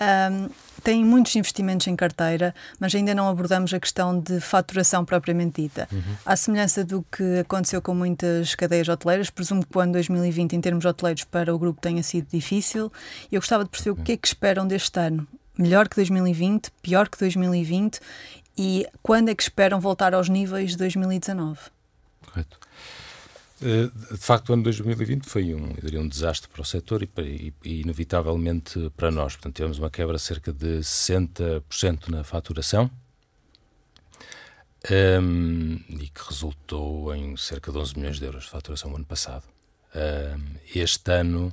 um, 0.00 0.48
tem 0.82 1.04
muitos 1.04 1.34
investimentos 1.34 1.86
em 1.86 1.96
carteira, 1.96 2.54
mas 2.78 2.94
ainda 2.94 3.14
não 3.14 3.28
abordamos 3.28 3.74
a 3.74 3.80
questão 3.80 4.18
de 4.18 4.40
faturação 4.40 5.04
propriamente 5.04 5.62
dita. 5.62 5.88
Uhum. 5.90 6.16
À 6.24 6.36
semelhança 6.36 6.84
do 6.84 7.04
que 7.10 7.40
aconteceu 7.40 7.82
com 7.82 7.94
muitas 7.94 8.54
cadeias 8.54 8.88
hoteleiras, 8.88 9.28
presumo 9.28 9.66
que 9.66 9.76
o 9.76 9.80
ano 9.80 9.92
2020, 9.92 10.54
em 10.54 10.60
termos 10.60 10.84
hoteleiros, 10.84 11.24
para 11.24 11.54
o 11.54 11.58
grupo 11.58 11.80
tenha 11.80 12.02
sido 12.02 12.28
difícil. 12.30 12.92
Eu 13.30 13.40
gostava 13.40 13.64
de 13.64 13.70
perceber 13.70 13.90
uhum. 13.90 14.02
o 14.02 14.04
que 14.04 14.12
é 14.12 14.16
que 14.16 14.28
esperam 14.28 14.66
deste 14.66 14.98
ano. 15.00 15.26
Melhor 15.58 15.88
que 15.88 15.96
2020, 15.96 16.70
pior 16.80 17.08
que 17.08 17.18
2020 17.18 17.98
e 18.56 18.86
quando 19.02 19.28
é 19.28 19.34
que 19.34 19.42
esperam 19.42 19.80
voltar 19.80 20.14
aos 20.14 20.28
níveis 20.28 20.72
de 20.72 20.76
2019? 20.78 21.58
Correto. 22.24 22.58
Eh, 23.60 23.90
de 24.12 24.16
facto, 24.16 24.50
o 24.50 24.52
ano 24.52 24.62
2020 24.62 25.24
foi 25.26 25.52
um, 25.52 25.72
diria, 25.74 26.00
um 26.00 26.06
desastre 26.08 26.48
para 26.48 26.62
o 26.62 26.64
setor 26.64 27.02
e, 27.02 27.10
e, 27.18 27.54
e, 27.64 27.80
inevitavelmente 27.80 28.90
para 28.96 29.10
nós. 29.10 29.34
Portanto, 29.34 29.56
tivemos 29.56 29.78
uma 29.78 29.90
quebra 29.90 30.16
de 30.16 30.22
cerca 30.22 30.52
de 30.52 30.78
60% 30.78 32.08
na 32.08 32.22
faturação 32.22 32.90
um, 34.88 34.94
ehm, 34.94 36.00
e 36.00 36.08
que 36.08 36.20
resultou 36.28 37.14
em 37.14 37.36
cerca 37.36 37.72
de 37.72 37.78
11 37.78 37.96
milhões 37.96 38.18
de 38.18 38.24
euros 38.24 38.44
de 38.44 38.50
faturação 38.50 38.90
no 38.90 38.96
ano 38.96 39.06
passado. 39.06 39.44
Um, 39.94 39.98
ehm, 39.98 40.40
este 40.74 41.10
ano 41.10 41.52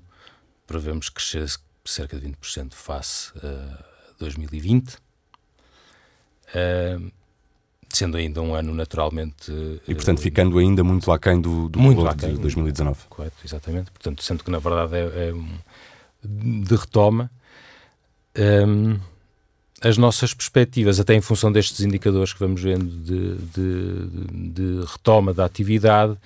prevemos 0.67 1.09
crescer 1.09 1.47
cerca 1.83 2.19
de 2.19 2.27
20% 2.27 2.73
face 2.73 3.31
a 3.39 3.83
2020. 4.19 4.97
Um, 6.53 7.11
sendo 7.89 8.17
ainda 8.17 8.41
um 8.41 8.53
ano 8.53 8.73
naturalmente. 8.73 9.51
E 9.87 9.95
portanto 9.95 10.19
ficando 10.19 10.57
ainda 10.57 10.83
muito 10.83 11.11
aquém 11.11 11.39
do, 11.39 11.69
do 11.69 11.79
muito 11.79 12.05
aquém, 12.07 12.33
de 12.33 12.39
2019. 12.39 12.97
Correto, 13.09 13.35
exatamente. 13.43 13.91
Portanto, 13.91 14.23
sendo 14.23 14.43
que 14.43 14.51
na 14.51 14.59
verdade 14.59 14.95
é, 14.95 15.29
é 15.29 15.33
de 16.23 16.75
retoma. 16.75 17.29
Um, 18.37 18.99
as 19.81 19.97
nossas 19.97 20.33
perspectivas, 20.33 20.99
até 20.99 21.13
em 21.13 21.21
função 21.21 21.51
destes 21.51 21.81
indicadores 21.81 22.33
que 22.33 22.39
vamos 22.39 22.61
vendo 22.61 22.85
de, 22.85 23.35
de, 23.35 24.51
de 24.51 24.85
retoma 24.85 25.33
da 25.33 25.45
atividade, 25.45 26.17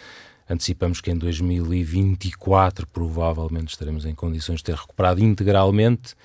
antecipamos 0.50 1.02
que 1.02 1.12
em 1.12 1.18
2024 1.18 2.88
provavelmente 2.88 3.70
estaremos 3.70 4.06
em 4.06 4.16
condições 4.16 4.58
de 4.58 4.66
ter 4.66 4.76
recuperado 4.76 5.24
integralmente 5.24 6.16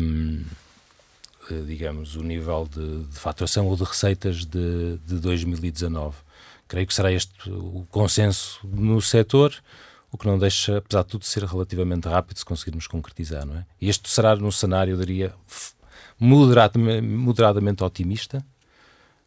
um, 0.00 0.42
digamos, 1.54 2.16
o 2.16 2.22
nível 2.22 2.68
de, 2.70 3.04
de 3.04 3.18
faturação 3.18 3.66
ou 3.66 3.76
de 3.76 3.84
receitas 3.84 4.44
de, 4.44 4.98
de 4.98 5.18
2019. 5.18 6.16
Creio 6.68 6.86
que 6.86 6.94
será 6.94 7.12
este 7.12 7.50
o 7.50 7.86
consenso 7.90 8.60
no 8.64 9.00
setor, 9.00 9.54
o 10.12 10.18
que 10.18 10.26
não 10.26 10.38
deixa, 10.38 10.78
apesar 10.78 11.02
de 11.02 11.08
tudo, 11.08 11.24
ser 11.24 11.44
relativamente 11.44 12.08
rápido 12.08 12.38
se 12.38 12.44
conseguirmos 12.44 12.86
concretizar, 12.86 13.44
não 13.46 13.56
é? 13.56 13.66
Este 13.80 14.08
será 14.08 14.34
num 14.36 14.50
cenário, 14.50 14.94
eu 14.94 14.98
diria, 14.98 15.34
moderadamente, 16.18 17.06
moderadamente 17.06 17.84
otimista? 17.84 18.44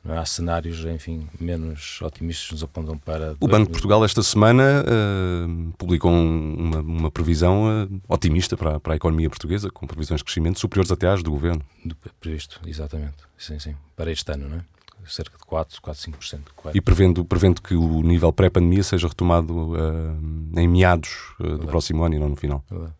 Há 0.05 0.25
cenários, 0.25 0.83
enfim, 0.83 1.29
menos 1.39 2.01
otimistas 2.01 2.47
que 2.47 2.53
nos 2.53 2.63
apontam 2.63 2.97
para. 2.97 3.37
O 3.39 3.47
Banco 3.47 3.67
de 3.67 3.71
Portugal, 3.71 4.03
esta 4.03 4.21
semana, 4.21 4.83
uh, 4.83 5.73
publicou 5.77 6.11
uma, 6.11 6.81
uma 6.81 7.11
previsão 7.11 7.85
uh, 7.85 8.01
otimista 8.09 8.57
para, 8.57 8.81
para 8.81 8.93
a 8.93 8.95
economia 8.97 9.29
portuguesa, 9.29 9.69
com 9.69 9.87
previsões 9.87 10.19
de 10.19 10.25
crescimento 10.25 10.59
superiores 10.59 10.91
até 10.91 11.07
às 11.07 11.23
do 11.23 11.31
governo. 11.31 11.61
Do, 11.85 11.95
previsto, 12.19 12.59
exatamente. 12.67 13.15
Sim, 13.37 13.59
sim. 13.59 13.75
Para 13.95 14.11
este 14.11 14.29
ano, 14.29 14.49
não 14.49 14.57
é? 14.57 14.63
Cerca 15.05 15.37
de 15.37 15.45
4, 15.45 15.81
4, 15.81 16.11
5%. 16.11 16.39
4. 16.55 16.77
E 16.77 16.81
prevendo, 16.81 17.25
prevendo 17.25 17.61
que 17.61 17.75
o 17.75 18.01
nível 18.01 18.31
pré-pandemia 18.33 18.83
seja 18.83 19.07
retomado 19.07 19.71
uh, 19.71 20.59
em 20.59 20.67
meados 20.67 21.33
do 21.39 21.65
próximo 21.67 22.03
ano 22.03 22.15
e 22.15 22.19
não 22.19 22.29
no 22.29 22.35
final. 22.35 22.63
Verdade 22.69 22.93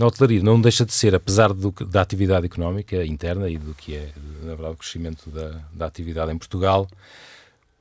na 0.00 0.06
hotelaria 0.06 0.42
não 0.42 0.58
deixa 0.58 0.86
de 0.86 0.94
ser, 0.94 1.14
apesar 1.14 1.52
do, 1.52 1.70
da 1.84 2.00
atividade 2.00 2.46
económica 2.46 3.04
interna 3.04 3.50
e 3.50 3.58
do 3.58 3.74
que 3.74 3.94
é, 3.94 4.08
na 4.42 4.54
verdade, 4.54 4.72
o 4.72 4.76
crescimento 4.78 5.28
da, 5.28 5.60
da 5.70 5.84
atividade 5.84 6.32
em 6.32 6.38
Portugal, 6.38 6.88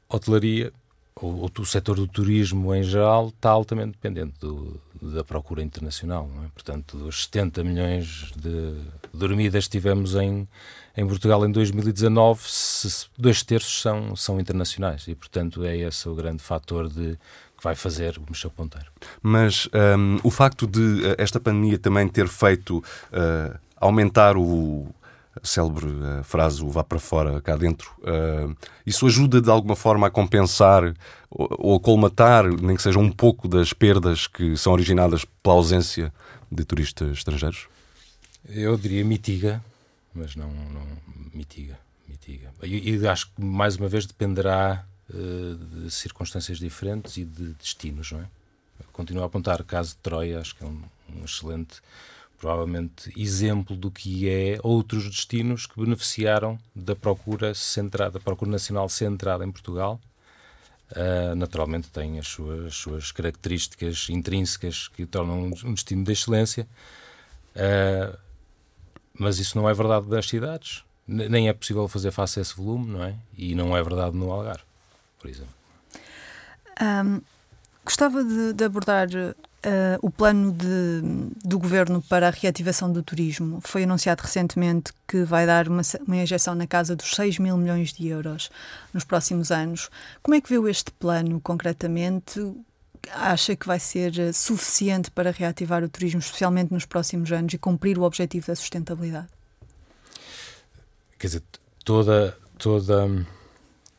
hotelaria, 0.10 0.74
ou, 1.26 1.50
o 1.58 1.66
setor 1.66 1.96
do 1.96 2.08
turismo 2.08 2.74
em 2.74 2.84
geral, 2.84 3.30
está 3.30 3.50
altamente 3.50 3.92
dependente 3.92 4.34
do, 4.40 4.80
da 5.02 5.24
procura 5.24 5.62
internacional. 5.62 6.30
É? 6.46 6.48
Portanto, 6.54 6.98
dos 6.98 7.24
70 7.24 7.64
milhões 7.64 8.32
de 8.36 8.76
dormidas 9.14 9.66
que 9.66 9.72
tivemos 9.72 10.16
em, 10.16 10.48
em 10.96 11.08
Portugal 11.08 11.46
em 11.46 11.52
2019, 11.52 12.42
se, 12.44 13.08
dois 13.18 13.44
terços 13.44 13.82
são, 13.82 14.16
são 14.16 14.40
internacionais 14.40 15.08
e, 15.08 15.16
portanto, 15.16 15.64
é 15.64 15.76
esse 15.78 16.08
o 16.08 16.16
grande 16.16 16.42
fator 16.42 16.90
de 16.90 17.18
que 17.58 17.64
vai 17.64 17.76
fazer 17.76 18.18
o 18.18 18.22
mexer 18.28 18.50
ponteiro. 18.50 18.88
Mas 19.22 19.68
um, 19.98 20.18
o 20.24 20.32
facto 20.32 20.66
de 20.66 20.80
uh, 20.80 21.16
esta 21.18 21.42
pandemia 21.42 21.78
também 21.78 22.08
ter 22.08 22.28
feito 22.30 22.78
uh, 22.78 23.60
aumentar 23.76 24.38
o 24.38 24.88
célebre 25.44 25.88
uh, 25.88 26.24
frase 26.24 26.64
o 26.64 26.70
vá 26.70 26.84
para 26.84 27.00
fora, 27.00 27.42
cá 27.42 27.56
dentro, 27.56 27.92
isso 28.86 29.06
ajuda 29.06 29.42
de 29.42 29.50
alguma 29.50 29.76
forma 29.76 30.08
a 30.08 30.10
compensar 30.10 30.94
ou, 31.30 31.48
ou 31.60 31.76
a 31.76 31.80
colmatar, 31.80 32.46
nem 32.46 32.76
que 32.76 32.82
seja 32.82 33.00
um 33.00 33.12
pouco 33.12 33.48
das 33.48 33.72
perdas 33.74 34.28
que 34.28 34.58
são 34.58 34.74
originadas 34.74 35.26
pela 35.44 35.56
ausência 35.56 36.12
de 36.52 36.66
turistas 36.66 37.12
estrangeiros? 37.12 37.68
Eu 38.48 38.78
diria 38.78 39.06
mitiga, 39.06 39.64
mas 40.14 40.36
não, 40.36 40.52
não 40.52 40.82
mitiga. 41.34 41.78
mitiga. 42.08 42.52
E, 42.64 43.08
acho 43.08 43.28
que 43.28 43.44
mais 43.44 43.76
uma 43.76 43.88
vez 43.88 44.06
dependerá 44.06 44.86
eh, 45.14 45.56
de 45.84 45.92
circunstâncias 45.92 46.60
diferentes 46.60 47.18
e 47.18 47.26
de 47.26 47.54
destinos, 47.54 48.12
não 48.12 48.22
é? 48.22 48.26
Continuo 48.92 49.24
a 49.24 49.26
apontar 49.26 49.60
o 49.60 49.64
caso 49.64 49.92
de 49.92 49.98
Troia, 49.98 50.40
acho 50.40 50.56
que 50.56 50.64
é 50.64 50.68
um, 50.68 50.82
um 51.16 51.24
excelente, 51.26 51.82
provavelmente, 52.40 53.12
exemplo 53.18 53.76
do 53.76 53.92
que 53.92 54.30
é 54.30 54.58
outros 54.64 55.06
destinos 55.06 55.66
que 55.66 55.80
beneficiaram 55.80 56.58
da 56.74 56.96
procura 56.96 57.54
centrada, 57.54 58.12
da 58.12 58.20
procura 58.20 58.50
nacional 58.50 58.88
centrada 58.90 59.46
em 59.46 59.52
Portugal. 59.52 60.00
Uh, 60.92 61.36
naturalmente 61.36 61.90
tem 61.90 62.18
as 62.18 62.28
suas, 62.28 62.66
as 62.66 62.76
suas, 62.76 63.12
características 63.12 64.08
intrínsecas 64.10 64.88
que 64.88 65.06
tornam 65.06 65.52
um, 65.64 65.74
destino 65.74 66.04
de 66.04 66.12
excelência, 66.12 66.68
uh, 67.56 68.18
mas 69.14 69.38
isso 69.38 69.56
não 69.56 69.70
é 69.70 69.74
verdade 69.74 70.08
das 70.08 70.28
cidades, 70.28 70.84
nem 71.08 71.48
é 71.48 71.54
possível 71.54 71.88
fazer 71.88 72.10
face 72.10 72.40
a 72.40 72.42
esse 72.42 72.56
volume, 72.56 72.92
não 72.92 73.04
é? 73.04 73.16
E 73.38 73.54
não 73.54 73.78
é 73.78 73.84
verdade 73.84 74.18
no 74.18 74.32
Algarve 74.32 74.64
por 75.20 75.30
exemplo? 75.30 75.54
Um, 76.82 77.22
gostava 77.84 78.24
de, 78.24 78.54
de 78.54 78.64
abordar 78.64 79.08
uh, 79.66 80.00
o 80.02 80.10
plano 80.10 80.52
de, 80.52 81.02
do 81.44 81.60
governo 81.60 82.02
para 82.02 82.28
a 82.28 82.32
reativação 82.32 82.92
do 82.92 83.04
turismo. 83.04 83.60
Foi 83.62 83.84
anunciado 83.84 84.22
recentemente 84.22 84.92
que 85.08 85.24
vai 85.24 85.46
dar 85.46 85.68
uma, 85.68 85.82
uma 86.06 86.18
injeção 86.18 86.56
na 86.56 86.68
casa 86.68 86.96
dos 86.96 87.12
6 87.12 87.40
mil 87.40 87.58
milhões 87.58 87.94
de 87.94 88.08
euros 88.08 88.50
nos 88.94 89.04
próximos 89.04 89.52
anos. 89.52 89.90
Como 90.22 90.36
é 90.36 90.42
que 90.42 90.50
viu 90.50 90.68
este 90.68 90.92
plano 90.92 91.40
concretamente? 91.42 92.40
Acha 93.12 93.56
que 93.56 93.66
vai 93.66 93.80
ser 93.80 94.20
eh, 94.20 94.34
suficiente 94.34 95.10
para 95.10 95.32
reativar 95.32 95.84
o 95.84 95.90
turismo, 95.90 96.20
especialmente 96.20 96.74
nos 96.74 96.86
próximos 96.86 97.32
anos, 97.32 97.54
e 97.54 97.58
cumprir 97.58 97.98
o 97.98 98.04
objetivo 98.04 98.48
da 98.48 98.56
sustentabilidade? 98.56 99.28
Quer 101.18 101.28
dizer, 101.28 101.44
toda, 101.84 102.38
toda 102.58 103.08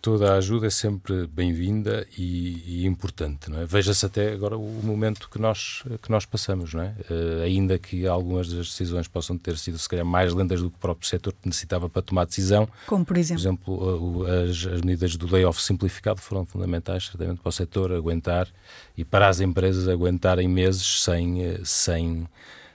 toda 0.01 0.33
a 0.33 0.37
ajuda 0.37 0.67
é 0.67 0.71
sempre 0.71 1.27
bem-vinda 1.27 2.07
e, 2.17 2.83
e, 2.83 2.87
importante, 2.87 3.51
não 3.51 3.61
é? 3.61 3.67
Veja-se 3.67 4.05
até 4.07 4.33
agora 4.33 4.57
o 4.57 4.81
momento 4.83 5.29
que 5.29 5.39
nós, 5.39 5.83
que 6.03 6.11
nós 6.11 6.25
passamos, 6.25 6.73
não 6.73 6.83
é? 6.83 6.95
Uh, 7.11 7.43
ainda 7.45 7.79
que 7.79 8.07
algumas 8.07 8.49
das 8.49 8.69
decisões 8.69 9.07
possam 9.07 9.37
ter 9.37 9.59
sido, 9.59 9.79
se 9.79 9.89
calhar, 9.89 10.05
mais 10.05 10.33
lentas 10.33 10.63
do 10.63 10.71
que 10.71 10.77
o 10.77 10.81
próprio 10.81 11.07
setor 11.07 11.35
necessitava 11.45 11.89
para 11.89 12.03
tomar 12.03 12.25
decisão. 12.25 12.69
Como, 12.87 13.05
por 13.05 13.17
exemplo? 13.17 13.43
Por 13.43 13.49
exemplo, 13.49 14.23
uh, 14.23 14.51
as, 14.51 14.67
as, 14.67 14.81
medidas 14.81 15.17
do 15.17 15.31
layoff 15.31 15.61
simplificado 15.61 16.21
foram 16.21 16.47
fundamentais, 16.47 17.07
certamente, 17.07 17.41
para 17.41 17.49
o 17.49 17.53
setor 17.53 17.93
aguentar 17.93 18.49
e 18.97 19.05
para 19.05 19.29
as 19.29 19.41
empresas 19.41 19.87
aguentarem 19.87 20.49
meses 20.49 21.03
sem, 21.03 21.47
uh, 21.47 21.61
sem, 21.65 22.27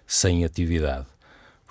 sem 0.05 0.45
atividade. 0.45 1.07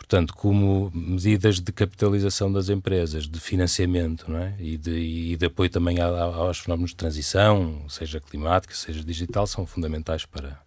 Portanto, 0.05 0.35
como 0.35 0.93
medidas 0.95 1.61
de 1.61 1.73
capitalização 1.73 2.53
das 2.53 2.69
empresas, 2.69 3.27
de 3.27 3.41
financiamento 3.41 4.31
não 4.31 4.39
é? 4.39 4.55
e, 4.59 4.77
de, 4.77 4.91
e 4.91 5.37
de 5.37 5.47
apoio 5.47 5.71
também 5.71 5.99
aos 5.99 6.59
fenómenos 6.59 6.91
de 6.91 6.97
transição, 6.97 7.87
seja 7.89 8.21
climática, 8.21 8.75
seja 8.75 9.03
digital, 9.03 9.47
são 9.47 9.65
fundamentais 9.65 10.27
para, 10.27 10.61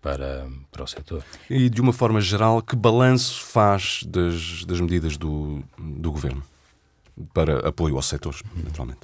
para, 0.00 0.48
para 0.70 0.84
o 0.84 0.86
setor. 0.86 1.22
E, 1.50 1.68
de 1.68 1.82
uma 1.82 1.92
forma 1.92 2.18
geral, 2.18 2.62
que 2.62 2.74
balanço 2.74 3.44
faz 3.44 4.04
das, 4.08 4.64
das 4.64 4.80
medidas 4.80 5.18
do, 5.18 5.62
do 5.78 6.10
governo 6.10 6.42
para 7.34 7.68
apoio 7.68 7.96
aos 7.96 8.06
setores, 8.06 8.42
naturalmente? 8.64 9.00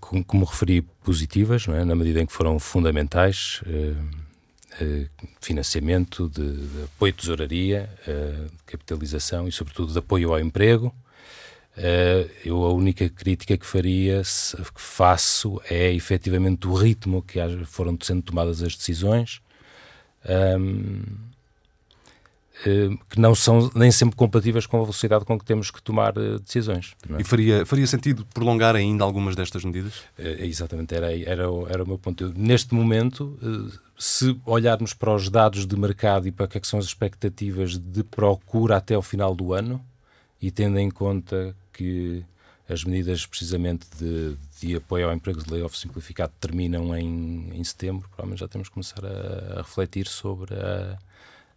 Como, 0.00 0.24
como 0.24 0.46
referi, 0.46 0.80
positivas, 0.80 1.66
não 1.66 1.74
é? 1.74 1.84
na 1.84 1.94
medida 1.94 2.22
em 2.22 2.24
que 2.24 2.32
foram 2.32 2.58
fundamentais. 2.58 3.60
Eh, 3.66 4.23
eh, 4.80 5.06
financiamento, 5.40 6.28
de, 6.28 6.56
de, 6.56 6.82
apoio 6.84 7.12
de 7.12 7.18
tesouraria, 7.18 7.88
de 8.06 8.62
capitalização 8.66 9.46
e, 9.46 9.52
sobretudo, 9.52 9.92
de 9.92 9.98
apoio 9.98 10.32
ao 10.32 10.40
emprego. 10.40 10.92
Uh, 11.76 12.30
eu 12.44 12.64
a 12.64 12.72
única 12.72 13.08
crítica 13.08 13.56
que 13.56 13.66
faria, 13.66 14.22
que 14.22 14.80
faço, 14.80 15.60
é 15.68 15.92
efetivamente 15.92 16.68
o 16.68 16.74
ritmo 16.74 17.20
que 17.20 17.40
foram 17.66 17.98
sendo 18.00 18.22
tomadas 18.22 18.62
as 18.62 18.76
decisões, 18.76 19.40
ehm, 20.24 21.02
que 23.10 23.18
não 23.18 23.34
são 23.34 23.70
nem 23.74 23.90
sempre 23.90 24.14
compatíveis 24.14 24.66
com 24.66 24.76
a 24.76 24.80
velocidade 24.80 25.24
com 25.24 25.36
que 25.36 25.44
temos 25.44 25.72
que 25.72 25.82
tomar 25.82 26.12
decisões. 26.12 26.94
É? 27.10 27.20
E 27.20 27.24
faria, 27.24 27.66
faria 27.66 27.86
sentido 27.88 28.24
prolongar 28.32 28.76
ainda 28.76 29.02
algumas 29.02 29.34
destas 29.34 29.64
medidas? 29.64 30.04
exatamente, 30.16 30.94
era, 30.94 31.12
era, 31.12 31.44
era 31.68 31.82
o 31.82 31.86
meu 31.86 31.98
ponto. 31.98 32.22
Eu, 32.22 32.32
neste 32.32 32.72
momento 32.72 33.36
se 33.96 34.38
olharmos 34.44 34.92
para 34.92 35.14
os 35.14 35.28
dados 35.28 35.66
de 35.66 35.76
mercado 35.76 36.26
e 36.26 36.32
para 36.32 36.46
o 36.46 36.48
que, 36.48 36.58
é 36.58 36.60
que 36.60 36.66
são 36.66 36.78
as 36.78 36.84
expectativas 36.84 37.78
de 37.78 38.02
procura 38.02 38.76
até 38.76 38.96
o 38.96 39.02
final 39.02 39.34
do 39.34 39.52
ano, 39.52 39.84
e 40.40 40.50
tendo 40.50 40.78
em 40.78 40.90
conta 40.90 41.54
que 41.72 42.24
as 42.68 42.82
medidas 42.82 43.26
precisamente 43.26 43.86
de, 43.98 44.36
de 44.60 44.76
apoio 44.76 45.06
ao 45.06 45.14
emprego 45.14 45.42
de 45.42 45.50
layoff 45.50 45.76
simplificado 45.76 46.32
terminam 46.40 46.96
em, 46.96 47.50
em 47.52 47.64
setembro, 47.64 48.08
provavelmente 48.08 48.40
já 48.40 48.48
temos 48.48 48.68
que 48.68 48.74
começar 48.74 49.04
a, 49.04 49.54
a 49.54 49.62
refletir 49.62 50.06
sobre 50.06 50.54
a, 50.54 50.98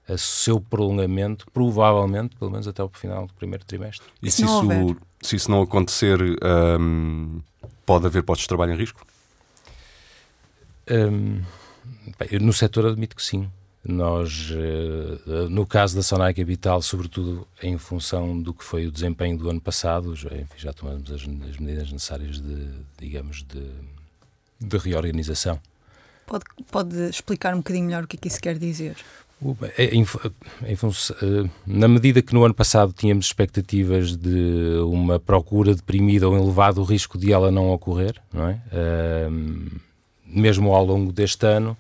a 0.08 0.18
seu 0.18 0.60
prolongamento, 0.60 1.46
provavelmente, 1.52 2.36
pelo 2.36 2.52
menos 2.52 2.68
até 2.68 2.84
o 2.84 2.90
final 2.90 3.26
do 3.26 3.34
primeiro 3.34 3.66
trimestre. 3.66 4.08
E 4.22 4.30
se, 4.30 4.44
isso, 4.44 4.98
se 5.22 5.36
isso 5.38 5.50
não 5.50 5.62
acontecer, 5.62 6.20
hum, 6.80 7.42
pode 7.86 8.06
haver 8.06 8.24
postos 8.24 8.44
de 8.44 8.50
trabalho 8.50 8.74
em 8.74 8.78
risco? 8.78 9.06
Hum, 10.90 11.42
Bem, 12.20 12.40
no 12.40 12.54
setor 12.54 12.86
admito 12.88 13.16
que 13.16 13.24
sim. 13.24 13.50
Nós, 13.88 14.52
uh, 14.52 15.50
no 15.50 15.66
caso 15.66 15.96
da 15.96 16.04
Sonai 16.04 16.34
Capital, 16.34 16.82
sobretudo 16.82 17.48
em 17.64 17.78
função 17.78 18.40
do 18.40 18.54
que 18.54 18.64
foi 18.64 18.86
o 18.86 18.92
desempenho 18.92 19.38
do 19.38 19.50
ano 19.50 19.62
passado, 19.62 20.14
já, 20.14 20.30
enfim, 20.30 20.58
já 20.58 20.74
tomamos 20.74 21.10
as, 21.10 21.22
as, 21.22 21.58
medidas 21.58 21.92
necessárias 21.92 22.42
de, 22.42 22.70
digamos, 23.00 23.44
de, 23.44 23.66
de 24.60 24.78
reorganização. 24.78 25.58
Pode, 26.26 26.44
pode 26.70 27.10
explicar 27.10 27.54
um 27.54 27.60
bocadinho 27.60 27.86
melhor 27.86 28.04
o 28.04 28.08
que 28.08 28.18
é 28.18 28.20
que 28.20 28.28
isso 28.28 28.42
quer 28.42 28.58
dizer? 28.58 28.98
Em, 29.78 30.02
em, 30.02 31.52
na 31.66 31.88
medida 31.88 32.22
que 32.22 32.34
no 32.34 32.44
ano 32.44 32.56
passado 32.56 32.92
tínhamos 32.92 33.28
expectativas 33.28 34.18
de 34.18 34.80
uma 34.84 35.20
procura 35.20 35.76
deprimida 35.76 36.28
ou 36.28 36.34
um 36.34 36.44
elevado 36.44 36.84
risco 36.84 37.18
de 37.18 37.32
ela 37.32 37.52
não 37.52 37.70
ocorrer, 37.70 38.16
não 38.34 38.50
é? 38.50 38.60
Uh, 38.74 39.80
mesmo 40.28 40.74
ao 40.74 40.86
longo 40.86 41.12
deste 41.12 41.46
ano, 41.46 41.78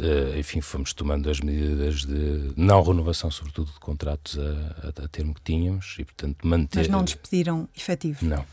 uh, 0.00 0.38
enfim, 0.38 0.60
fomos 0.60 0.92
tomando 0.92 1.28
as 1.30 1.40
medidas 1.40 2.04
de 2.04 2.52
não 2.56 2.82
renovação, 2.82 3.30
sobretudo 3.30 3.72
de 3.72 3.80
contratos 3.80 4.38
a, 4.38 4.88
a, 4.88 5.04
a 5.04 5.08
termo 5.08 5.34
que 5.34 5.42
tínhamos 5.42 5.96
e, 5.98 6.04
portanto, 6.04 6.46
manter. 6.46 6.78
Mas 6.78 6.88
não 6.88 7.04
despediram 7.04 7.68
efetivo? 7.76 8.24
Não. 8.24 8.44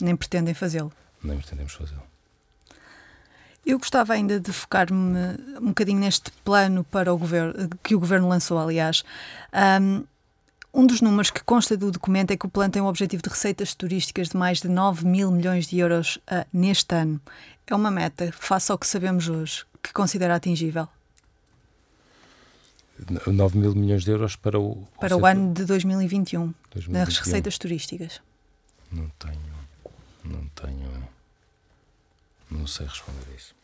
Nem 0.00 0.16
pretendem 0.16 0.54
fazê-lo? 0.54 0.92
Nem 1.22 1.36
pretendemos 1.36 1.72
fazê-lo. 1.72 2.02
Eu 3.64 3.78
gostava 3.78 4.14
ainda 4.14 4.40
de 4.40 4.52
focar-me 4.52 5.18
um 5.60 5.68
bocadinho 5.68 6.00
neste 6.00 6.30
plano 6.44 6.82
para 6.82 7.12
o 7.12 7.18
governo, 7.18 7.68
que 7.82 7.94
o 7.94 8.00
governo 8.00 8.26
lançou, 8.28 8.58
aliás. 8.58 9.04
Um, 9.80 10.04
um 10.72 10.86
dos 10.86 11.00
números 11.00 11.30
que 11.30 11.42
consta 11.42 11.76
do 11.76 11.90
documento 11.90 12.30
é 12.30 12.36
que 12.36 12.46
o 12.46 12.48
plano 12.48 12.72
tem 12.72 12.82
um 12.82 12.86
objetivo 12.86 13.22
de 13.22 13.28
receitas 13.28 13.74
turísticas 13.74 14.28
de 14.28 14.36
mais 14.36 14.60
de 14.60 14.68
9 14.68 15.06
mil 15.06 15.30
milhões 15.30 15.66
de 15.66 15.78
euros 15.78 16.16
uh, 16.30 16.46
neste 16.52 16.94
ano. 16.94 17.20
É 17.66 17.74
uma 17.74 17.90
meta, 17.90 18.32
face 18.32 18.70
ao 18.72 18.78
que 18.78 18.86
sabemos 18.86 19.28
hoje, 19.28 19.64
que 19.82 19.92
considera 19.92 20.34
atingível? 20.34 20.88
9 23.26 23.58
mil 23.58 23.74
milhões 23.74 24.04
de 24.04 24.10
euros 24.10 24.36
para 24.36 24.58
o. 24.58 24.86
Para 24.98 25.16
o, 25.16 25.20
o 25.20 25.26
ano 25.26 25.54
de 25.54 25.64
2021, 25.64 26.52
2021, 26.70 26.92
nas 26.92 27.16
receitas 27.16 27.56
turísticas. 27.58 28.20
Não 28.92 29.08
tenho. 29.18 29.40
Não 30.24 30.44
tenho. 30.48 31.08
Não 32.50 32.66
sei 32.66 32.86
responder 32.86 33.26
a 33.32 33.36
isso. 33.36 33.54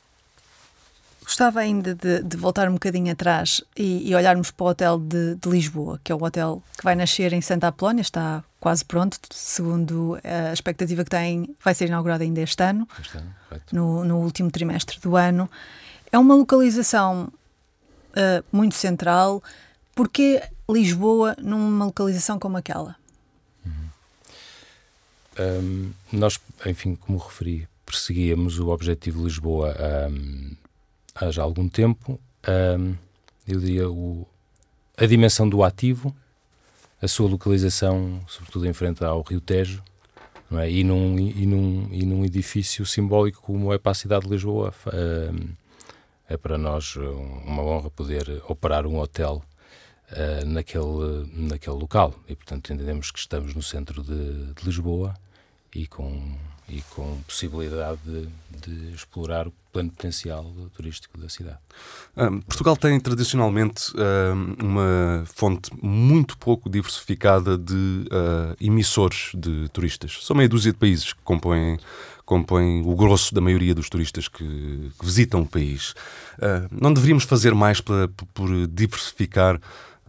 Gostava 1.27 1.59
ainda 1.59 1.93
de, 1.93 2.23
de, 2.23 2.37
voltar 2.37 2.69
um 2.69 2.75
bocadinho 2.75 3.11
atrás 3.11 3.61
e, 3.77 4.09
e 4.09 4.15
olharmos 4.15 4.53
para 4.53 4.65
o 4.65 4.69
hotel 4.69 4.97
de, 4.97 5.35
de, 5.35 5.49
Lisboa, 5.49 6.01
que 6.05 6.13
é 6.13 6.15
o 6.15 6.23
hotel 6.23 6.63
que 6.79 6.85
vai 6.85 6.95
nascer 6.95 7.33
em 7.33 7.41
Santa 7.41 7.67
Apolónia, 7.67 8.01
está 8.01 8.45
quase 8.61 8.85
pronto, 8.85 9.19
segundo 9.33 10.17
a 10.23 10.53
expectativa 10.53 11.03
que 11.03 11.11
tem, 11.11 11.53
vai 11.65 11.75
ser 11.75 11.87
inaugurado 11.87 12.23
ainda 12.23 12.41
este 12.41 12.63
ano, 12.63 12.87
este 13.01 13.19
ano 13.19 13.35
no, 13.73 14.05
no, 14.05 14.19
último 14.19 14.53
trimestre 14.53 15.01
do 15.01 15.17
ano. 15.17 15.51
É 16.13 16.17
uma 16.17 16.37
localização 16.37 17.25
uh, 17.25 18.45
muito 18.53 18.77
central. 18.77 19.43
Porquê 19.97 20.41
Lisboa 20.71 21.35
numa 21.43 21.87
localização 21.87 22.39
como 22.39 22.57
aquela? 22.57 22.95
Uhum. 23.65 23.73
Um, 25.41 25.93
nós, 26.13 26.39
enfim, 26.65 26.95
como 26.95 27.19
referi, 27.19 27.69
perseguíamos 27.85 28.61
o 28.61 28.69
objetivo 28.69 29.19
de 29.19 29.25
Lisboa 29.25 29.77
um, 30.09 30.57
há 31.17 31.31
já 31.31 31.43
algum 31.43 31.69
tempo. 31.69 32.21
Um, 32.47 32.95
eu 33.49 33.59
diria 33.61 33.89
o, 33.89 34.27
a 34.97 35.07
dimensão 35.07 35.49
do 35.49 35.63
ativo, 35.63 36.15
a 37.01 37.09
sua 37.09 37.29
localização, 37.29 38.21
sobretudo 38.29 38.67
em 38.67 38.73
frente 38.73 39.05
ao 39.05 39.23
Rio 39.23 39.41
Tejo, 39.41 39.83
é? 40.53 40.71
e, 40.71 40.85
num, 40.85 41.19
e, 41.19 41.47
num, 41.47 41.89
e 41.91 42.07
num 42.07 42.25
edifício 42.25 42.87
simbólico 42.87 43.43
como 43.43 43.73
é 43.73 43.79
para 43.79 43.93
a 43.93 43.95
cidade 43.95 44.27
de 44.27 44.33
Lisboa. 44.33 44.73
Um, 44.93 45.55
é 46.29 46.37
para 46.37 46.59
nós 46.59 46.97
uma 46.97 47.63
honra 47.63 47.89
poder 47.89 48.43
operar 48.49 48.85
um 48.85 48.99
hotel 48.99 49.45
uh, 50.11 50.45
naquele, 50.45 51.31
naquele 51.33 51.77
local. 51.77 52.15
E, 52.29 52.35
portanto, 52.35 52.73
entendemos 52.73 53.13
que 53.13 53.19
estamos 53.19 53.55
no 53.55 53.63
centro 53.63 54.03
de, 54.03 54.53
de 54.53 54.65
Lisboa 54.65 55.15
e 55.75 55.87
com 55.87 56.37
e 56.69 56.83
com 56.91 57.19
possibilidade 57.27 58.01
de, 58.05 58.29
de, 58.51 58.95
explorar 58.95 59.47
o 59.47 59.53
plano 59.73 59.91
potencial 59.91 60.45
turístico 60.75 61.19
da 61.19 61.29
cidade. 61.29 61.59
Portugal 62.47 62.77
tem 62.77 62.99
tradicionalmente 62.99 63.93
um, 63.97 64.67
uma 64.67 65.25
fonte 65.27 65.71
muito 65.81 66.37
pouco 66.39 66.69
diversificada 66.69 67.57
de 67.57 67.75
uh, 67.75 68.57
emissores 68.61 69.31
de 69.35 69.69
turistas. 69.69 70.19
São 70.23 70.35
meia 70.35 70.49
dúzia 70.49 70.73
de 70.73 70.79
países 70.79 71.13
que 71.13 71.21
compõem, 71.23 71.79
compõem 72.25 72.83
o 72.85 72.97
grosso 72.97 73.35
da 73.35 73.41
maioria 73.41 73.75
dos 73.75 73.89
turistas 73.89 74.27
que, 74.27 74.91
que 74.99 75.05
visitam 75.05 75.43
o 75.43 75.47
país. 75.47 75.93
Uh, 76.39 76.67
não 76.71 76.93
deveríamos 76.93 77.25
fazer 77.25 77.55
mais 77.55 77.81
para, 77.81 78.09
por 78.35 78.67
diversificar 78.67 79.61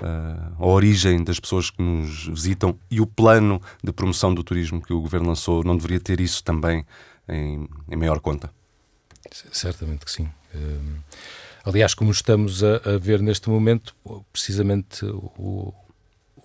a 0.02 0.66
origem 0.66 1.24
das 1.24 1.40
pessoas 1.40 1.70
que 1.70 1.82
nos 1.82 2.28
visitam 2.28 2.78
e 2.90 3.02
o 3.02 3.08
plano 3.08 3.62
de 3.84 3.92
promoção 3.92 4.34
do 4.34 4.44
turismo 4.44 4.82
que 4.82 4.94
o 4.94 5.02
governo 5.02 5.28
lançou 5.28 5.64
não 5.64 5.76
deveria 5.76 6.00
ter 6.00 6.20
isso 6.20 6.44
também 6.44 6.86
em, 7.28 7.68
em 7.90 7.96
maior 7.96 8.20
conta? 8.20 8.52
Certamente 9.52 10.06
que 10.06 10.12
sim. 10.12 10.30
Uh, 10.56 11.04
aliás, 11.66 11.94
como 11.94 12.12
estamos 12.12 12.64
a, 12.64 12.78
a, 12.78 12.98
ver 12.98 13.22
neste 13.22 13.50
momento, 13.50 13.96
precisamente 14.32 15.06
o, 15.06 15.74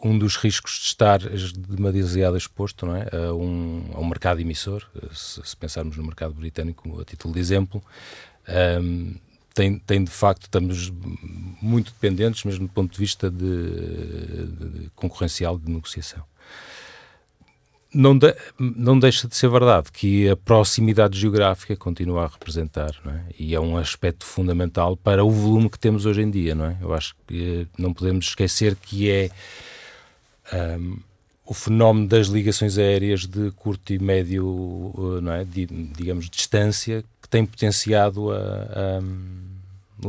um 0.02 0.18
dos 0.18 0.36
riscos 0.36 0.78
de 0.78 0.86
estar 0.86 1.20
demasiado 1.56 2.36
exposto 2.36 2.86
não 2.86 2.96
é? 2.96 3.08
a, 3.12 3.32
um, 3.32 3.90
a 3.94 4.00
um 4.00 4.06
mercado 4.06 4.40
emissor, 4.40 4.84
se, 5.12 5.40
se, 5.44 5.56
pensarmos 5.56 5.96
no 5.96 6.04
mercado 6.04 6.34
britânico 6.34 7.00
a 7.00 7.04
título 7.04 7.34
de 7.34 7.40
exemplo, 7.40 7.82
um, 8.80 9.14
tem, 9.54 9.78
tem 9.78 10.04
de 10.04 10.10
facto, 10.10 10.44
estamos 10.44 10.92
muito 11.60 11.92
dependentes, 11.92 12.44
mesmo 12.44 12.66
do 12.66 12.72
ponto 12.72 12.92
de 12.92 12.98
vista 12.98 13.30
de, 13.30 14.46
de 14.46 14.90
concorrencial 14.94 15.58
de 15.58 15.70
negociação. 15.70 16.24
Não, 17.94 18.16
de, 18.16 18.34
não 18.58 18.98
deixa 18.98 19.28
de 19.28 19.36
ser 19.36 19.50
verdade 19.50 19.92
que 19.92 20.28
a 20.30 20.34
proximidade 20.34 21.18
geográfica 21.18 21.76
continua 21.76 22.24
a 22.24 22.26
representar, 22.26 22.90
é? 23.06 23.34
e 23.38 23.54
é 23.54 23.60
um 23.60 23.76
aspecto 23.76 24.24
fundamental 24.24 24.96
para 24.96 25.22
o 25.22 25.30
volume 25.30 25.68
que 25.68 25.78
temos 25.78 26.06
hoje 26.06 26.22
em 26.22 26.30
dia. 26.30 26.54
Não 26.54 26.64
é? 26.64 26.78
Eu 26.80 26.94
acho 26.94 27.14
que 27.26 27.68
não 27.78 27.92
podemos 27.92 28.28
esquecer 28.28 28.76
que 28.76 29.10
é 29.10 29.30
um, 30.78 30.96
o 31.44 31.52
fenómeno 31.52 32.08
das 32.08 32.28
ligações 32.28 32.78
aéreas 32.78 33.26
de 33.26 33.50
curto 33.50 33.92
e 33.92 33.98
médio, 33.98 35.20
não 35.22 35.32
é? 35.32 35.44
De, 35.44 35.66
digamos, 35.66 36.30
distância, 36.30 37.04
tem 37.32 37.46
potenciado 37.46 38.30
a, 38.30 38.36
a, 38.36 39.00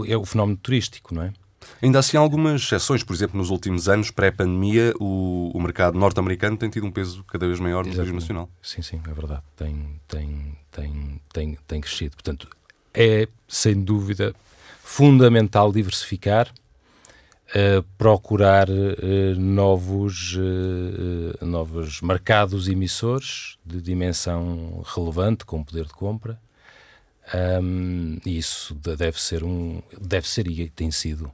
é 0.05 0.17
o 0.17 0.25
fenómeno 0.25 0.59
turístico, 0.62 1.15
não 1.15 1.23
é? 1.23 1.33
Ainda 1.81 1.99
assim, 1.99 2.17
há 2.17 2.19
algumas 2.19 2.62
exceções. 2.62 3.01
Por 3.01 3.13
exemplo, 3.13 3.38
nos 3.38 3.49
últimos 3.49 3.88
anos, 3.88 4.12
pré-pandemia, 4.12 4.93
o, 4.99 5.49
o, 5.53 5.62
mercado 5.62 5.97
norte-americano 5.97 6.57
tem 6.57 6.69
tido 6.69 6.86
um 6.86 6.91
peso 6.91 7.23
cada 7.23 7.47
vez 7.47 7.62
maior 7.62 7.86
no 7.86 7.93
turismo 7.93 8.15
nacional. 8.15 8.49
Sim, 8.62 8.81
sim, 8.81 9.01
é 9.09 9.13
verdade. 9.13 9.41
Tem, 9.55 10.01
tem, 10.05 10.57
tem, 10.69 11.21
tem, 11.31 11.57
tem 11.65 11.81
crescido. 11.81 12.17
Portanto, 12.17 12.49
é, 12.93 13.29
sem 13.47 13.81
dúvida, 13.81 14.36
fundamental 14.83 15.71
diversificar, 15.71 16.53
uh, 17.49 17.83
procurar 17.97 18.69
uh, 18.69 19.39
novos, 19.39 20.36
uh, 20.36 21.45
novos 21.45 22.01
mercados 22.01 22.67
emissores 22.67 23.57
de 23.65 23.81
dimensão 23.81 24.83
relevante, 24.86 25.45
com 25.45 25.63
poder 25.63 25.86
de 25.86 25.93
compra, 25.93 26.38
um, 27.34 28.19
isso 28.26 28.76
deve 28.76 29.19
ser 29.19 29.43
um 29.43 29.82
deve 30.00 30.28
ser 30.28 30.48
e 30.48 30.69
tem 30.69 30.91
sido 30.91 31.32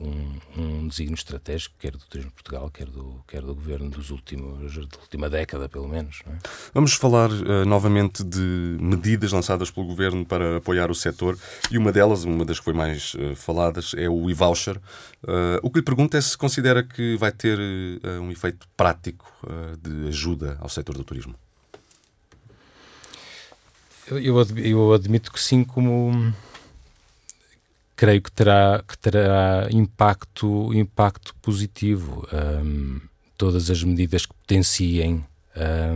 um, 0.00 0.38
um 0.56 0.88
desígnio 0.88 1.14
estratégico, 1.14 1.74
quer 1.78 1.92
do 1.92 1.98
Turismo 1.98 2.30
de 2.30 2.34
Portugal, 2.34 2.70
quer 2.70 2.86
do, 2.86 3.22
quer 3.28 3.42
do 3.42 3.54
governo 3.54 3.90
dos 3.90 4.10
últimos, 4.10 4.74
da 4.74 4.98
última 4.98 5.28
década, 5.28 5.68
pelo 5.68 5.86
menos. 5.86 6.22
É? 6.26 6.32
Vamos 6.72 6.94
falar 6.94 7.30
uh, 7.30 7.66
novamente 7.66 8.24
de 8.24 8.78
medidas 8.80 9.30
lançadas 9.32 9.70
pelo 9.70 9.86
governo 9.86 10.24
para 10.24 10.56
apoiar 10.56 10.90
o 10.90 10.94
setor 10.94 11.38
e 11.70 11.76
uma 11.76 11.92
delas, 11.92 12.24
uma 12.24 12.44
das 12.44 12.58
que 12.58 12.64
foi 12.64 12.74
mais 12.74 13.14
uh, 13.14 13.36
faladas, 13.36 13.92
é 13.94 14.08
o 14.08 14.30
e-voucher. 14.30 14.78
Uh, 15.22 15.60
o 15.62 15.70
que 15.70 15.80
lhe 15.80 15.84
pergunto 15.84 16.16
é 16.16 16.20
se 16.20 16.36
considera 16.36 16.82
que 16.82 17.16
vai 17.16 17.30
ter 17.30 17.58
um 18.20 18.30
efeito 18.30 18.66
prático 18.76 19.26
de 19.80 20.08
ajuda 20.08 20.56
ao 20.60 20.68
setor 20.68 20.96
do 20.96 21.04
turismo. 21.04 21.34
Eu, 24.08 24.18
eu 24.56 24.92
admito 24.92 25.32
que 25.32 25.40
sim, 25.40 25.62
como 25.64 26.32
creio 27.94 28.22
que 28.22 28.32
terá, 28.32 28.82
que 28.86 28.96
terá 28.96 29.68
impacto, 29.70 30.72
impacto 30.72 31.34
positivo. 31.42 32.26
Um, 32.32 33.00
todas 33.36 33.70
as 33.70 33.82
medidas 33.82 34.26
que 34.26 34.34
potenciem 34.34 35.24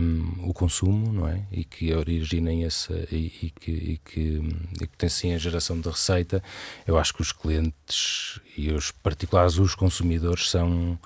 um, 0.01 0.49
o 0.49 0.53
consumo, 0.53 1.11
não 1.13 1.27
é? 1.27 1.43
E 1.51 1.63
que 1.63 1.93
originem 1.93 2.65
essa 2.65 2.93
e, 3.11 3.31
e, 3.41 3.49
que, 3.51 3.71
e, 3.71 4.01
que, 4.03 4.41
e 4.81 4.87
potenciem 4.87 5.35
a 5.35 5.37
geração 5.37 5.79
de 5.79 5.87
receita, 5.89 6.43
eu 6.87 6.97
acho 6.97 7.13
que 7.13 7.21
os 7.21 7.31
clientes 7.31 8.39
e 8.57 8.71
os 8.71 8.91
particulares, 8.91 9.57
os 9.57 9.75
consumidores, 9.75 10.49
são, 10.49 10.99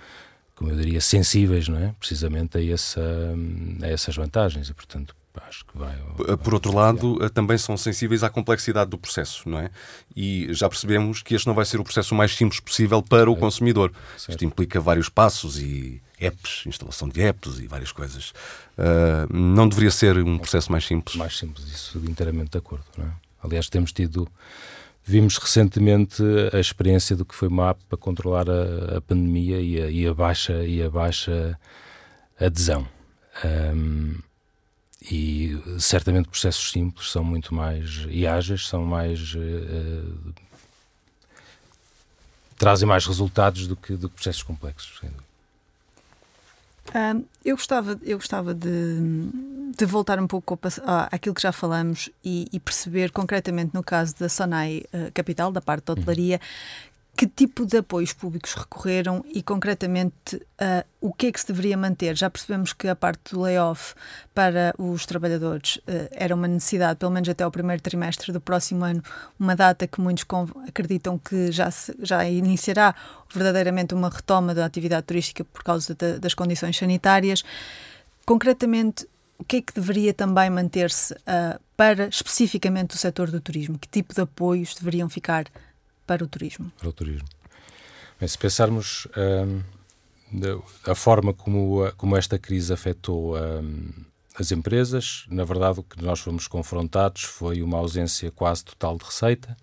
como 0.55 0.71
eu 0.71 0.77
diria, 0.77 1.01
sensíveis, 1.01 1.67
não 1.67 1.77
é? 1.77 1.93
Precisamente 1.99 2.57
a, 2.57 2.65
essa, 2.65 3.01
a 3.81 3.88
essas 3.88 4.15
vantagens 4.15 4.69
e, 4.69 4.73
portanto, 4.73 5.15
acho 5.47 5.65
que 5.65 5.78
vai. 5.78 5.95
Por 6.43 6.54
outro 6.54 6.73
lado, 6.73 7.17
eh, 7.23 7.30
também 7.30 7.58
são 7.58 7.78
sensíveis 7.78 8.23
à 8.23 8.30
complexidade 8.30 8.89
do 8.89 8.97
processo, 8.97 9.47
não 9.47 9.60
é? 9.60 9.69
E 10.15 10.47
já 10.52 10.67
percebemos 10.67 11.21
que 11.21 11.36
este 11.36 11.47
não 11.47 11.54
vai 11.54 11.65
ser 11.65 11.80
o 11.80 11.84
processo 11.84 12.13
mais 12.15 12.36
simples 12.36 12.60
possível 12.60 13.02
para 13.02 13.30
o 13.30 13.36
consumidor. 13.36 13.91
Certo. 14.17 14.32
Isto 14.32 14.45
implica 14.45 14.80
vários 14.80 15.10
passos 15.10 15.60
e 15.60 16.02
apps, 16.19 16.63
instalação 16.65 17.08
de 17.08 17.21
apps 17.21 17.60
e 17.60 17.67
várias 17.67 17.91
coisas. 17.91 18.34
Uh, 18.78 19.34
não 19.34 19.67
deveria 19.67 19.91
ser 19.91 20.17
um 20.17 20.38
processo 20.38 20.71
mais 20.71 20.86
simples? 20.86 21.15
Mais 21.15 21.38
simples, 21.38 21.67
isso 21.67 21.97
inteiramente 21.99 22.52
de 22.52 22.58
acordo. 22.58 22.86
Não 22.97 23.06
é? 23.06 23.12
Aliás, 23.43 23.69
temos 23.69 23.91
tido. 23.91 24.28
Vimos 25.04 25.38
recentemente 25.38 26.21
a 26.54 26.60
experiência 26.60 27.15
do 27.15 27.25
que 27.25 27.34
foi 27.34 27.47
uma 27.47 27.69
app 27.69 27.84
para 27.89 27.97
controlar 27.97 28.47
a, 28.49 28.97
a 28.97 29.02
pandemia 29.02 29.60
e 29.60 29.82
a, 29.82 29.89
e 29.89 30.08
a, 30.08 30.13
baixa, 30.13 30.63
e 30.65 30.84
a 30.84 30.89
baixa 30.89 31.58
adesão. 32.39 32.88
Um, 33.43 34.15
e 35.01 35.57
certamente 35.79 36.27
processos 36.27 36.71
simples 36.71 37.12
são 37.12 37.23
muito 37.23 37.53
mais 37.53 38.05
e 38.09 38.27
ágeis, 38.27 38.67
são 38.67 38.83
mais 38.83 39.33
uh, 39.33 40.33
trazem 42.57 42.88
mais 42.88 43.05
resultados 43.05 43.65
do 43.65 43.75
que, 43.75 43.95
do 43.95 44.09
que 44.09 44.15
processos 44.15 44.43
complexos. 44.43 45.01
Um, 46.93 47.23
eu 47.45 47.55
gostava, 47.55 47.99
eu 48.03 48.17
gostava 48.17 48.53
de, 48.53 48.97
de 49.77 49.85
voltar 49.85 50.19
um 50.19 50.27
pouco 50.27 50.59
àquilo 51.12 51.35
que 51.35 51.41
já 51.41 51.51
falamos 51.51 52.09
e, 52.25 52.47
e, 52.51 52.59
perceber 52.59 53.12
concretamente 53.12 53.73
no 53.73 53.83
caso 53.83 54.15
da 54.19 54.27
Sonai 54.27 54.83
uh, 54.91 55.12
Capital, 55.13 55.51
da 55.51 55.62
parte 55.62 55.85
da 55.85 55.93
hotelaria, 55.93 56.41
que 57.19 57.27
tipo 57.27 57.65
de 57.65 57.75
apoios 57.75 58.13
públicos 58.13 58.53
recorreram 58.53 59.25
e, 59.27 59.43
concretamente, 59.43 60.38
uh, 60.38 60.88
o 61.01 61.12
que 61.12 61.27
é 61.27 61.32
que 61.34 61.41
se 61.41 61.47
deveria 61.47 61.75
manter? 61.75 62.15
Já 62.15 62.29
percebemos 62.29 62.71
que 62.71 62.88
a 62.88 62.95
parte 62.95 63.34
do 63.34 63.41
layoff 63.41 63.93
para 64.34 64.73
os 64.77 65.05
trabalhadores 65.05 65.75
uh, 65.75 66.08
era 66.12 66.34
uma 66.34 66.47
necessidade, 66.47 66.97
pelo 66.97 67.12
menos 67.12 67.27
até 67.27 67.45
o 67.45 67.51
primeiro 67.51 67.82
trimestre 67.82 68.32
do 68.32 68.39
próximo 68.39 68.86
ano, 68.86 69.03
uma 69.38 69.53
data 69.53 69.86
que 69.86 69.99
muitos 69.99 70.23
acreditam 70.65 71.17
que 71.19 71.51
já, 71.51 71.69
se, 71.69 71.93
já 72.01 72.23
iniciará 72.23 72.95
verdadeiramente 73.29 73.93
uma 73.93 74.10
retoma 74.10 74.55
da 74.55 74.63
atividade 74.63 75.05
turística 75.05 75.43
por 75.43 75.62
causa 75.62 75.93
de, 75.93 76.19
das 76.19 76.34
condições 76.34 76.77
sanitárias. 76.77 77.43
Concretamente, 78.25 79.05
o 79.38 79.43
que 79.43 79.58
é 79.58 79.62
que 79.62 79.73
deveria 79.73 80.13
também 80.13 80.49
manter-se 80.49 81.13
uh, 81.13 81.60
para 81.75 82.08
especificamente 82.08 82.95
o 82.95 82.97
setor 82.97 83.29
do 83.29 83.41
turismo? 83.41 83.77
Que 83.77 83.89
tipo 83.89 84.13
de 84.13 84.21
apoios 84.21 84.73
deveriam 84.73 85.10
ficar 85.10 85.47
para 86.09 86.23
o 86.23 86.27
turismo? 86.27 86.71
Para 86.79 86.89
o 86.89 86.91
turismo. 86.91 87.27
Bem, 88.19 88.27
se 88.27 88.35
pensarmos 88.35 89.07
um, 89.15 89.61
a 90.83 90.95
forma 90.95 91.35
como, 91.35 91.91
como 91.97 92.17
esta 92.17 92.39
crise 92.39 92.73
afetou 92.73 93.37
um, 93.37 93.91
as 94.33 94.51
empresas, 94.51 95.25
na 95.29 95.43
verdade 95.43 95.81
o 95.81 95.83
que 95.83 96.03
nós 96.03 96.19
fomos 96.19 96.47
confrontados 96.47 97.21
foi 97.21 97.61
uma 97.61 97.77
ausência 97.77 98.31
quase 98.31 98.65
total 98.65 98.97
de 98.97 99.05
receita 99.05 99.55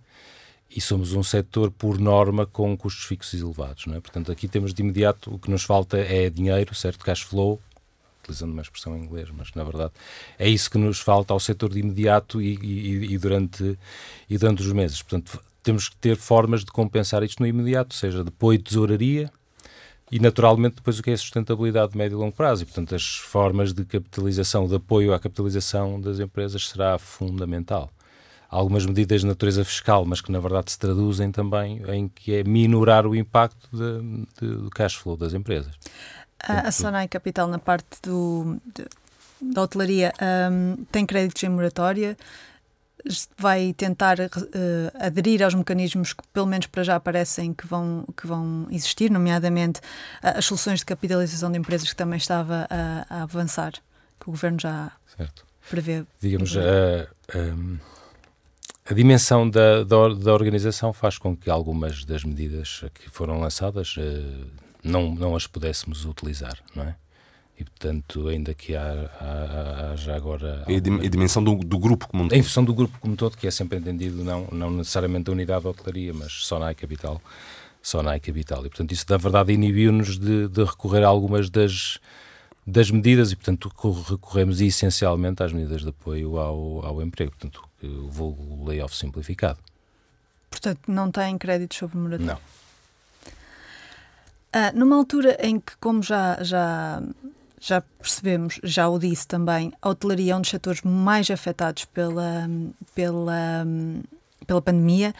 e 0.70 0.80
somos 0.80 1.14
um 1.14 1.22
setor, 1.22 1.72
por 1.72 1.98
norma, 1.98 2.46
com 2.46 2.76
custos 2.76 3.04
fixos 3.06 3.40
elevados. 3.40 3.86
Não 3.86 3.96
é? 3.96 4.00
Portanto, 4.00 4.30
aqui 4.30 4.46
temos 4.46 4.72
de 4.72 4.82
imediato 4.82 5.34
o 5.34 5.40
que 5.40 5.50
nos 5.50 5.64
falta 5.64 5.96
é 5.98 6.30
dinheiro, 6.30 6.74
certo? 6.76 7.04
Cash 7.04 7.22
flow, 7.22 7.60
utilizando 8.22 8.52
uma 8.52 8.62
expressão 8.62 8.96
em 8.96 9.02
inglês, 9.02 9.28
mas 9.30 9.52
na 9.54 9.64
verdade 9.64 9.92
é 10.38 10.48
isso 10.48 10.70
que 10.70 10.78
nos 10.78 11.00
falta 11.00 11.32
ao 11.32 11.40
setor 11.40 11.70
de 11.70 11.80
imediato 11.80 12.40
e, 12.40 12.54
e, 12.54 13.14
e 13.14 13.18
durante, 13.18 13.76
e 14.30 14.38
durante 14.38 14.62
os 14.62 14.72
meses. 14.72 15.02
Portanto, 15.02 15.40
temos 15.66 15.88
que 15.88 15.96
ter 15.96 16.16
formas 16.16 16.64
de 16.64 16.70
compensar 16.70 17.24
isto 17.24 17.40
no 17.42 17.46
imediato, 17.46 17.92
seja 17.92 18.22
de 18.22 18.28
apoio 18.28 18.56
de 18.56 18.64
tesouraria 18.64 19.28
e, 20.12 20.20
naturalmente, 20.20 20.76
depois 20.76 20.96
o 20.96 21.02
que 21.02 21.10
é 21.10 21.14
a 21.14 21.18
sustentabilidade 21.18 21.90
de 21.90 21.98
médio 21.98 22.14
e 22.14 22.20
longo 22.20 22.36
prazo. 22.36 22.62
E, 22.62 22.66
portanto, 22.66 22.94
as 22.94 23.16
formas 23.16 23.72
de 23.72 23.84
capitalização, 23.84 24.68
de 24.68 24.76
apoio 24.76 25.12
à 25.12 25.18
capitalização 25.18 26.00
das 26.00 26.20
empresas 26.20 26.68
será 26.68 26.96
fundamental. 26.98 27.90
Há 28.48 28.54
algumas 28.54 28.86
medidas 28.86 29.22
de 29.22 29.26
natureza 29.26 29.64
fiscal, 29.64 30.04
mas 30.04 30.20
que, 30.20 30.30
na 30.30 30.38
verdade, 30.38 30.70
se 30.70 30.78
traduzem 30.78 31.32
também 31.32 31.82
em 31.88 32.06
que 32.06 32.36
é 32.36 32.44
minorar 32.44 33.04
o 33.04 33.16
impacto 33.16 33.68
de, 33.72 34.26
de, 34.40 34.56
do 34.58 34.70
cash 34.70 34.94
flow 34.94 35.16
das 35.16 35.34
empresas. 35.34 35.74
A, 36.38 36.68
a 36.68 36.70
Sonai 36.70 37.08
Capital, 37.08 37.48
na 37.48 37.58
parte 37.58 38.00
do, 38.04 38.56
de, 38.72 38.86
da 39.52 39.62
hotelaria, 39.62 40.12
um, 40.48 40.84
tem 40.92 41.04
créditos 41.04 41.42
em 41.42 41.48
moratória 41.48 42.16
vai 43.36 43.72
tentar 43.72 44.18
uh, 44.18 44.28
aderir 44.98 45.42
aos 45.42 45.54
mecanismos 45.54 46.12
que, 46.12 46.22
pelo 46.32 46.46
menos 46.46 46.66
para 46.66 46.82
já, 46.82 46.98
parecem 46.98 47.52
que 47.52 47.66
vão, 47.66 48.04
que 48.16 48.26
vão 48.26 48.66
existir, 48.70 49.10
nomeadamente 49.10 49.80
as 50.22 50.44
soluções 50.44 50.80
de 50.80 50.86
capitalização 50.86 51.50
de 51.50 51.58
empresas 51.58 51.88
que 51.88 51.96
também 51.96 52.16
estava 52.16 52.66
a, 52.70 53.06
a 53.08 53.22
avançar, 53.22 53.72
que 54.18 54.28
o 54.28 54.32
governo 54.32 54.58
já 54.60 54.92
certo. 55.16 55.44
prevê. 55.70 56.04
Digamos, 56.20 56.56
a, 56.56 56.62
a, 56.62 58.90
a 58.90 58.94
dimensão 58.94 59.48
da, 59.48 59.84
da, 59.84 60.08
da, 60.08 60.32
organização 60.32 60.92
faz 60.92 61.18
com 61.18 61.36
que 61.36 61.50
algumas 61.50 62.04
das 62.04 62.24
medidas 62.24 62.84
que 62.94 63.10
foram 63.10 63.38
lançadas 63.38 63.96
uh, 63.96 64.46
não, 64.82 65.14
não 65.14 65.36
as 65.36 65.46
pudéssemos 65.46 66.04
utilizar, 66.04 66.58
não 66.74 66.84
é? 66.84 66.96
E 67.58 67.64
portanto 67.64 68.28
ainda 68.28 68.52
que 68.52 68.76
há, 68.76 69.94
já 69.96 70.14
agora 70.14 70.62
e 70.68 70.76
a 70.76 71.08
dimensão 71.08 71.42
do, 71.42 71.56
do, 71.56 71.78
grupo 71.78 72.06
como 72.06 72.24
um 72.24 72.28
todo. 72.28 72.38
em 72.38 72.42
função 72.42 72.64
do 72.64 72.74
grupo 72.74 72.98
como 73.00 73.14
um 73.14 73.16
todo 73.16 73.36
que 73.36 73.46
é 73.46 73.50
sempre 73.50 73.78
entendido 73.78 74.22
não 74.22 74.46
não 74.52 74.70
necessariamente 74.70 75.24
da 75.24 75.32
unidade 75.32 75.62
de 75.62 75.68
hotelaria 75.68 76.12
mas 76.12 76.32
só 76.32 76.58
na 76.58 76.74
capital 76.74 77.20
só 77.82 78.02
na 78.02 78.18
capital. 78.18 78.66
E 78.66 78.68
portanto 78.68 78.92
isso 78.92 79.06
na 79.08 79.16
verdade 79.16 79.52
inibiu-nos 79.52 80.18
de, 80.18 80.48
de, 80.48 80.64
recorrer 80.64 81.04
a 81.04 81.06
algumas 81.06 81.48
das 81.48 81.98
das 82.66 82.90
medidas 82.90 83.30
e 83.30 83.36
portanto 83.36 83.72
recorremos 84.08 84.60
essencialmente 84.60 85.40
às 85.42 85.52
medidas 85.52 85.82
de 85.82 85.90
apoio 85.90 86.36
ao, 86.36 86.84
ao 86.84 87.00
emprego 87.00 87.30
portanto 87.30 87.62
o 87.82 88.08
vulgo 88.08 88.68
layoff 88.68 88.94
simplificado. 88.96 89.58
Portanto 90.50 90.80
não 90.88 91.10
tem 91.10 91.38
créditos 91.38 91.78
sobre 91.78 91.96
moradia? 91.96 92.26
Não. 92.26 92.38
Ah, 94.52 94.72
numa 94.72 94.96
altura 94.96 95.36
em 95.40 95.60
que, 95.60 95.76
como 95.76 96.02
já, 96.02 96.42
já 96.42 97.02
já 97.60 97.80
percebemos, 97.80 98.60
já 98.62 98.88
o 98.88 98.98
disse 98.98 99.26
também, 99.26 99.72
a 99.80 99.88
hotelaria 99.88 100.32
é 100.32 100.36
um 100.36 100.40
dos 100.40 100.50
setores 100.50 100.82
mais 100.82 101.30
afetados 101.30 101.84
pela, 101.86 102.48
pela, 102.94 103.66
pela 104.46 104.62
pandemia. 104.62 105.14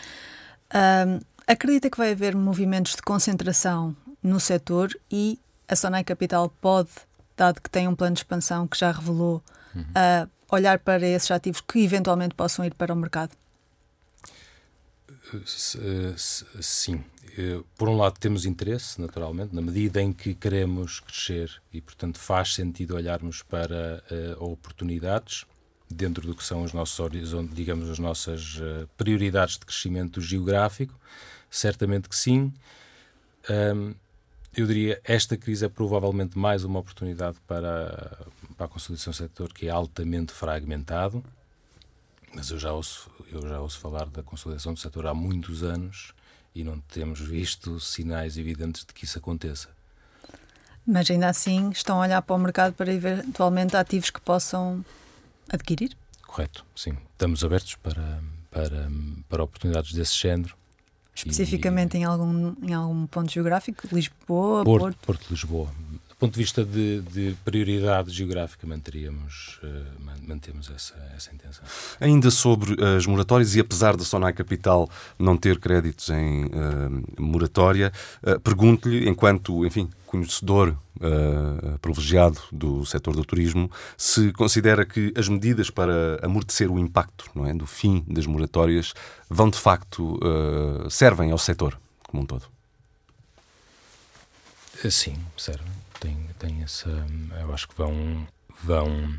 Um, 0.75 1.20
acredita 1.46 1.88
que 1.88 1.96
vai 1.96 2.12
haver 2.12 2.35
movimentos 2.35 2.94
de 2.94 3.03
concentração 3.03 3.96
no 4.22 4.38
setor 4.38 4.90
e 5.11 5.38
a 5.68 5.77
Sonai 5.77 6.05
Capital 6.05 6.49
pode, 6.61 6.90
dado 7.37 7.61
que 7.61 7.70
tem 7.70 7.88
um 7.88 7.94
plano 7.94 8.14
de 8.14 8.20
expansão 8.20 8.66
que 8.66 8.79
já 8.79 8.90
revelou, 8.92 9.42
uhum. 9.75 9.83
uh, 9.83 10.31
olhar 10.51 10.79
para 10.79 11.07
esses 11.07 11.31
ativos 11.31 11.61
que 11.61 11.81
eventualmente 11.81 12.35
possam 12.35 12.64
ir 12.64 12.75
para 12.75 12.92
o 12.92 12.96
mercado? 12.96 13.31
Sim. 15.44 17.05
Eh, 17.37 17.62
por 17.77 17.88
um 17.88 17.96
lado, 17.96 18.18
temos 18.18 18.46
interesse, 18.46 19.01
naturalmente, 19.01 19.55
na 19.55 19.61
medida 19.61 20.01
em 20.01 20.12
que 20.12 20.35
queremos 20.35 21.01
crescer 21.01 21.51
e, 21.72 21.81
portanto, 21.81 22.18
faz 22.18 22.55
sentido 22.55 22.94
olharmos 22.94 23.42
para 23.42 24.03
uh, 24.38 24.44
oportunidades 24.44 25.44
dentro 25.88 26.27
do 26.27 26.35
que 26.35 26.42
são 26.42 26.62
os 26.62 26.72
nossos 26.72 26.99
horizontes, 26.99 27.55
digamos, 27.55 27.90
as 27.90 27.99
nossas 27.99 28.57
uh, 28.57 28.88
prioridades 28.96 29.59
de 29.59 29.66
crescimento 29.66 30.20
geográfico. 30.20 30.99
Certamente 31.51 32.09
que 32.09 32.16
sim. 32.16 32.53
Eu 34.55 34.66
diria 34.66 35.01
esta 35.05 35.37
crise 35.37 35.64
é 35.64 35.68
provavelmente 35.68 36.37
mais 36.37 36.64
uma 36.64 36.81
oportunidade 36.81 37.37
para, 37.46 38.27
para 38.57 38.66
a 38.66 38.68
consolidação 38.68 39.12
do 39.12 39.16
setor 39.16 39.53
que 39.53 39.68
é 39.68 39.70
altamente 39.70 40.33
fragmentado 40.33 41.22
mas 42.37 42.51
eu 42.51 42.59
já, 42.59 42.70
ouço, 42.70 43.11
eu 43.30 43.42
já 43.42 43.60
ouço 43.60 43.78
falar 43.78 44.06
da 44.06 44.22
consolidação 44.22 44.74
do 44.74 44.80
setor 44.80 45.06
há 45.06 45.14
muitos 45.14 45.62
anos 45.62 46.12
e 46.54 46.64
não 46.64 46.80
temos 46.80 47.20
visto 47.20 47.78
sinais 47.80 48.38
evidentes 48.38 48.84
de 48.84 48.92
que 48.92 49.04
isso 49.04 49.18
aconteça. 49.18 49.68
Mas 50.86 51.10
ainda 51.10 51.28
assim 51.28 51.70
estão 51.70 51.98
a 51.98 52.06
olhar 52.06 52.22
para 52.22 52.36
o 52.36 52.38
mercado 52.38 52.72
para 52.72 52.92
eventualmente 52.92 53.76
ativos 53.76 54.10
que 54.10 54.20
possam 54.20 54.84
adquirir? 55.48 55.96
Correto, 56.26 56.64
sim. 56.74 56.96
Estamos 57.12 57.42
abertos 57.42 57.74
para, 57.74 58.22
para, 58.50 58.88
para 59.28 59.42
oportunidades 59.42 59.92
desse 59.92 60.14
género. 60.14 60.56
Especificamente 61.16 61.96
e, 61.96 62.00
em, 62.00 62.05
algum, 62.05 62.55
em 62.62 62.74
algum 62.74 63.07
ponto 63.07 63.33
geográfico? 63.33 63.88
Lisboa? 63.92 64.64
Porto? 64.64 64.81
Porto, 64.81 64.98
Porto 65.07 65.31
Lisboa 65.31 65.70
do 66.16 66.20
ponto 66.20 66.33
de 66.33 66.38
vista 66.38 66.64
de, 66.64 67.02
de 67.02 67.37
prioridade 67.44 68.11
geográfica, 68.11 68.66
manteríamos, 68.66 69.61
uh, 69.62 70.26
mantemos 70.26 70.70
essa, 70.74 70.94
essa 71.14 71.35
intenção. 71.35 71.62
Ainda 72.00 72.31
sobre 72.31 72.74
as 72.96 73.05
moratórias, 73.05 73.55
e 73.55 73.61
apesar 73.61 73.94
da 73.98 74.02
Sonai 74.02 74.33
Capital 74.33 74.88
não 75.18 75.37
ter 75.37 75.61
créditos 75.61 76.09
em 76.09 76.46
uh, 76.46 77.22
moratória, 77.22 77.92
uh, 78.22 78.40
pergunto-lhe, 78.40 79.07
enquanto, 79.07 79.66
enfim, 79.66 79.90
conhecedor 80.20 80.76
uh, 80.96 81.79
privilegiado 81.79 82.40
do 82.52 82.85
setor 82.85 83.14
do 83.14 83.24
turismo, 83.24 83.70
se 83.96 84.33
considera 84.33 84.85
que 84.85 85.12
as 85.16 85.29
medidas 85.29 85.70
para 85.70 86.18
amortecer 86.22 86.70
o 86.70 86.79
impacto 86.79 87.31
não 87.35 87.46
é, 87.46 87.55
do 87.55 87.66
fim 87.66 88.05
das 88.09 88.26
moratórias 88.26 88.94
vão 89.29 89.50
de 89.50 89.59
facto 89.59 90.18
servem 90.90 91.31
ao 91.31 91.38
setor 91.38 91.79
como 92.07 92.22
um 92.22 92.26
todo. 92.26 92.44
Sim, 94.90 95.16
servem 95.37 95.76
tem, 96.00 96.16
tem 96.38 96.62
essa. 96.62 96.88
Eu 97.40 97.52
acho 97.52 97.68
que 97.68 97.76
vão. 97.76 98.26
vão 98.62 99.14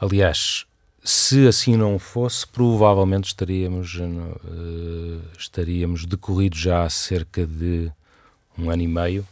aliás, 0.00 0.66
se 1.02 1.46
assim 1.46 1.76
não 1.76 1.98
fosse, 1.98 2.46
provavelmente 2.46 3.26
estaríamos, 3.26 3.94
uh, 3.96 5.22
estaríamos 5.38 6.06
decorridos 6.06 6.58
já 6.58 6.84
há 6.84 6.90
cerca 6.90 7.46
de 7.46 7.92
um 8.58 8.70
ano 8.70 8.82
e 8.82 8.88
meio, 8.88 9.26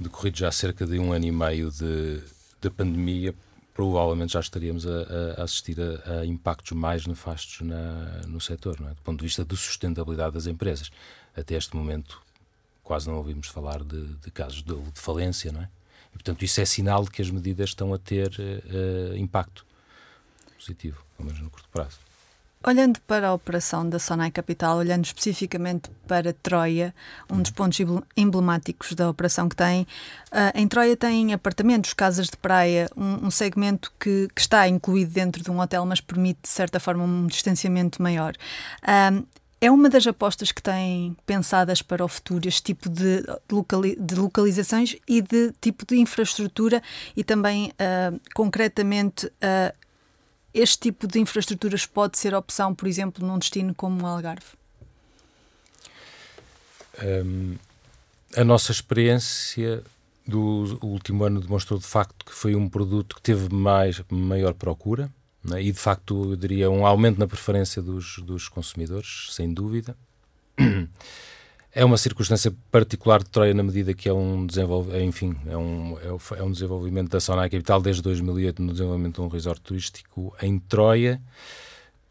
decorrido 0.00 0.38
já 0.38 0.50
cerca 0.50 0.86
de 0.86 0.98
um 0.98 1.12
ano 1.12 1.26
e 1.26 1.32
meio 1.32 1.70
de, 1.70 2.22
de 2.60 2.70
pandemia, 2.70 3.34
provavelmente 3.74 4.32
já 4.32 4.40
estaríamos 4.40 4.86
a, 4.86 5.38
a 5.38 5.44
assistir 5.44 5.76
a, 5.80 6.20
a, 6.20 6.26
impactos 6.26 6.72
mais 6.72 7.06
nefastos 7.06 7.60
na, 7.60 8.22
no 8.26 8.40
setor, 8.40 8.76
é? 8.80 8.94
do 8.94 9.02
ponto 9.02 9.20
de 9.20 9.24
vista 9.24 9.44
de 9.44 9.56
sustentabilidade 9.56 10.34
das 10.34 10.46
empresas. 10.46 10.90
Até 11.36 11.54
este 11.54 11.76
momento, 11.76 12.20
quase 12.82 13.08
não 13.08 13.16
ouvimos 13.16 13.46
falar 13.46 13.84
de, 13.84 14.04
de 14.16 14.30
casos 14.30 14.62
de, 14.62 14.74
de, 14.74 15.00
falência, 15.00 15.52
não 15.52 15.62
é? 15.62 15.68
E, 16.08 16.12
portanto, 16.14 16.44
isso 16.44 16.60
é 16.60 16.64
sinal 16.64 17.04
de 17.04 17.10
que 17.10 17.22
as 17.22 17.30
medidas 17.30 17.70
estão 17.70 17.94
a 17.94 17.98
ter 17.98 18.30
uh, 18.30 19.16
impacto 19.16 19.64
positivo, 20.56 21.04
pelo 21.16 21.26
menos 21.26 21.40
no 21.40 21.50
curto 21.50 21.68
prazo. 21.68 21.98
Olhando 22.66 23.00
para 23.02 23.28
a 23.28 23.34
operação 23.34 23.88
da 23.88 24.00
Sonai 24.00 24.32
Capital, 24.32 24.78
olhando 24.78 25.04
especificamente 25.04 25.88
para 26.08 26.32
Troia, 26.32 26.92
um 27.30 27.40
dos 27.40 27.52
pontos 27.52 27.78
emblemáticos 28.16 28.94
da 28.94 29.08
operação 29.08 29.48
que 29.48 29.54
tem, 29.54 29.82
uh, 29.82 30.50
em 30.56 30.66
Troia 30.66 30.96
tem 30.96 31.32
apartamentos, 31.32 31.94
casas 31.94 32.26
de 32.26 32.36
praia, 32.36 32.90
um, 32.96 33.26
um 33.26 33.30
segmento 33.30 33.92
que, 33.98 34.28
que, 34.34 34.40
está 34.40 34.66
incluído 34.68 35.12
dentro 35.12 35.40
de 35.40 35.50
um 35.50 35.60
hotel, 35.60 35.86
mas 35.86 36.00
permite, 36.00 36.40
de 36.42 36.48
certa 36.48 36.80
forma, 36.80 37.04
um 37.04 37.28
distanciamento 37.28 38.02
maior. 38.02 38.34
É 39.60 39.70
uma 39.72 39.88
das 39.88 40.06
apostas 40.06 40.52
que 40.52 40.62
têm 40.62 41.16
pensadas 41.26 41.82
para 41.82 42.04
o 42.04 42.08
futuro, 42.08 42.46
este 42.46 42.62
tipo 42.62 42.88
de, 42.88 43.24
locali 43.50 43.96
de 44.00 44.14
localizações 44.14 44.94
e 45.06 45.20
de 45.20 45.52
tipo 45.60 45.84
de 45.84 45.98
infraestrutura 45.98 46.80
e 47.16 47.24
também, 47.24 47.72
uh, 47.72 48.20
concretamente, 48.34 49.26
uh, 49.26 49.87
este 50.52 50.78
tipo 50.78 51.06
de 51.06 51.18
infraestruturas 51.18 51.86
pode 51.86 52.18
ser 52.18 52.34
opção, 52.34 52.74
por 52.74 52.88
exemplo, 52.88 53.26
num 53.26 53.38
destino 53.38 53.74
como 53.74 54.02
o 54.02 54.06
Algarve? 54.06 54.46
Um, 57.02 57.56
a 58.36 58.44
nossa 58.44 58.72
experiência 58.72 59.82
do 60.26 60.78
último 60.82 61.24
ano 61.24 61.40
demonstrou 61.40 61.78
de 61.78 61.86
facto 61.86 62.24
que 62.24 62.34
foi 62.34 62.54
um 62.54 62.68
produto 62.68 63.16
que 63.16 63.22
teve 63.22 63.52
mais, 63.54 64.02
maior 64.10 64.52
procura 64.52 65.10
né? 65.42 65.62
e 65.62 65.72
de 65.72 65.78
facto 65.78 66.32
eu 66.32 66.36
diria 66.36 66.70
um 66.70 66.86
aumento 66.86 67.18
na 67.18 67.26
preferência 67.26 67.80
dos, 67.80 68.18
dos 68.18 68.48
consumidores, 68.48 69.28
sem 69.30 69.52
dúvida. 69.52 69.96
É 71.78 71.84
uma 71.84 71.96
circunstância 71.96 72.52
particular 72.72 73.22
de 73.22 73.30
Troia 73.30 73.54
na 73.54 73.62
medida 73.62 73.94
que 73.94 74.08
é 74.08 74.12
um, 74.12 74.44
desenvolve, 74.44 75.00
enfim, 75.00 75.36
é 75.46 75.56
um, 75.56 75.96
é, 76.36 76.42
um 76.42 76.50
desenvolvimento 76.50 77.08
da 77.08 77.20
Sonai 77.20 77.48
Capital 77.48 77.80
desde 77.80 78.02
2008 78.02 78.60
no 78.60 78.72
desenvolvimento 78.72 79.14
de 79.14 79.20
um 79.20 79.28
resort 79.28 79.60
turístico 79.60 80.34
em 80.42 80.58
Troia. 80.58 81.22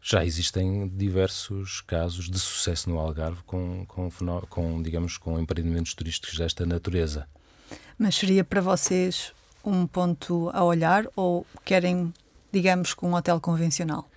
Já 0.00 0.24
existem 0.24 0.88
diversos 0.88 1.82
casos 1.82 2.30
de 2.30 2.38
sucesso 2.38 2.88
no 2.88 2.98
Algarve 2.98 3.42
com, 3.44 3.84
com, 3.86 4.08
com 4.48 4.82
digamos, 4.82 5.18
com 5.18 5.38
empreendimentos 5.38 5.92
turísticos 5.92 6.38
desta 6.38 6.64
natureza. 6.64 7.28
Mas 7.98 8.14
seria 8.14 8.44
para 8.44 8.62
vocês 8.62 9.34
um 9.62 9.86
ponto 9.86 10.50
a 10.54 10.64
olhar 10.64 11.04
ou 11.14 11.46
querem, 11.62 12.10
digamos, 12.50 12.94
com 12.94 13.10
um 13.10 13.14
hotel 13.14 13.38
convencional? 13.38 14.08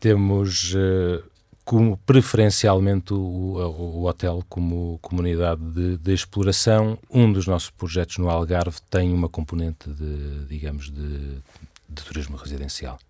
Temos... 0.00 0.72
Uh, 0.72 1.35
como 1.66 1.96
preferencialmente 2.06 3.12
o, 3.12 3.16
o, 3.18 4.04
hotel 4.04 4.44
como 4.48 5.00
comunidade 5.02 5.60
de, 5.60 5.98
de, 5.98 6.14
exploração. 6.14 6.96
Um 7.10 7.32
dos 7.32 7.48
nossos 7.48 7.70
projetos 7.70 8.18
no 8.18 8.30
Algarve 8.30 8.78
tem 8.88 9.12
uma 9.12 9.28
componente 9.28 9.90
de, 9.90 10.46
digamos, 10.48 10.88
de, 10.88 11.42
de 11.88 12.02
turismo 12.04 12.36
residencial. 12.36 13.00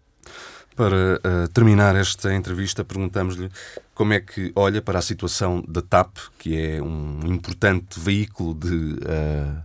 Para 0.75 1.17
uh, 1.17 1.49
terminar 1.53 1.97
esta 1.97 2.33
entrevista, 2.35 2.83
perguntamos-lhe 2.83 3.51
como 3.95 4.15
é 4.15 4.21
que 4.21 4.53
olha 4.57 4.81
para 4.81 5.01
a 5.01 5.03
situação 5.03 5.63
da 5.69 5.83
TAP, 5.83 6.17
que 6.39 6.59
é 6.59 6.83
um 6.83 7.21
importante 7.27 8.01
veículo 8.01 8.55
de, 8.55 8.75
uh, 8.75 9.65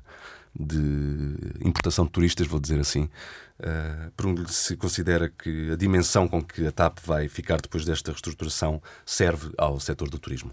de 0.58 1.66
importação 1.66 2.06
de 2.06 2.12
turistas, 2.12 2.48
vou 2.48 2.60
dizer 2.60 2.80
assim, 2.80 3.10
Uh, 3.62 4.10
Pergunto-lhe 4.18 4.52
se 4.52 4.76
considera 4.76 5.30
que 5.30 5.70
a 5.72 5.76
dimensão 5.76 6.28
com 6.28 6.42
que 6.42 6.66
a 6.66 6.72
TAP 6.72 6.98
vai 7.06 7.28
ficar 7.28 7.62
depois 7.62 7.86
desta 7.86 8.10
reestruturação 8.10 8.82
serve 9.06 9.52
ao 9.56 9.80
setor 9.80 10.10
do 10.10 10.18
turismo. 10.18 10.52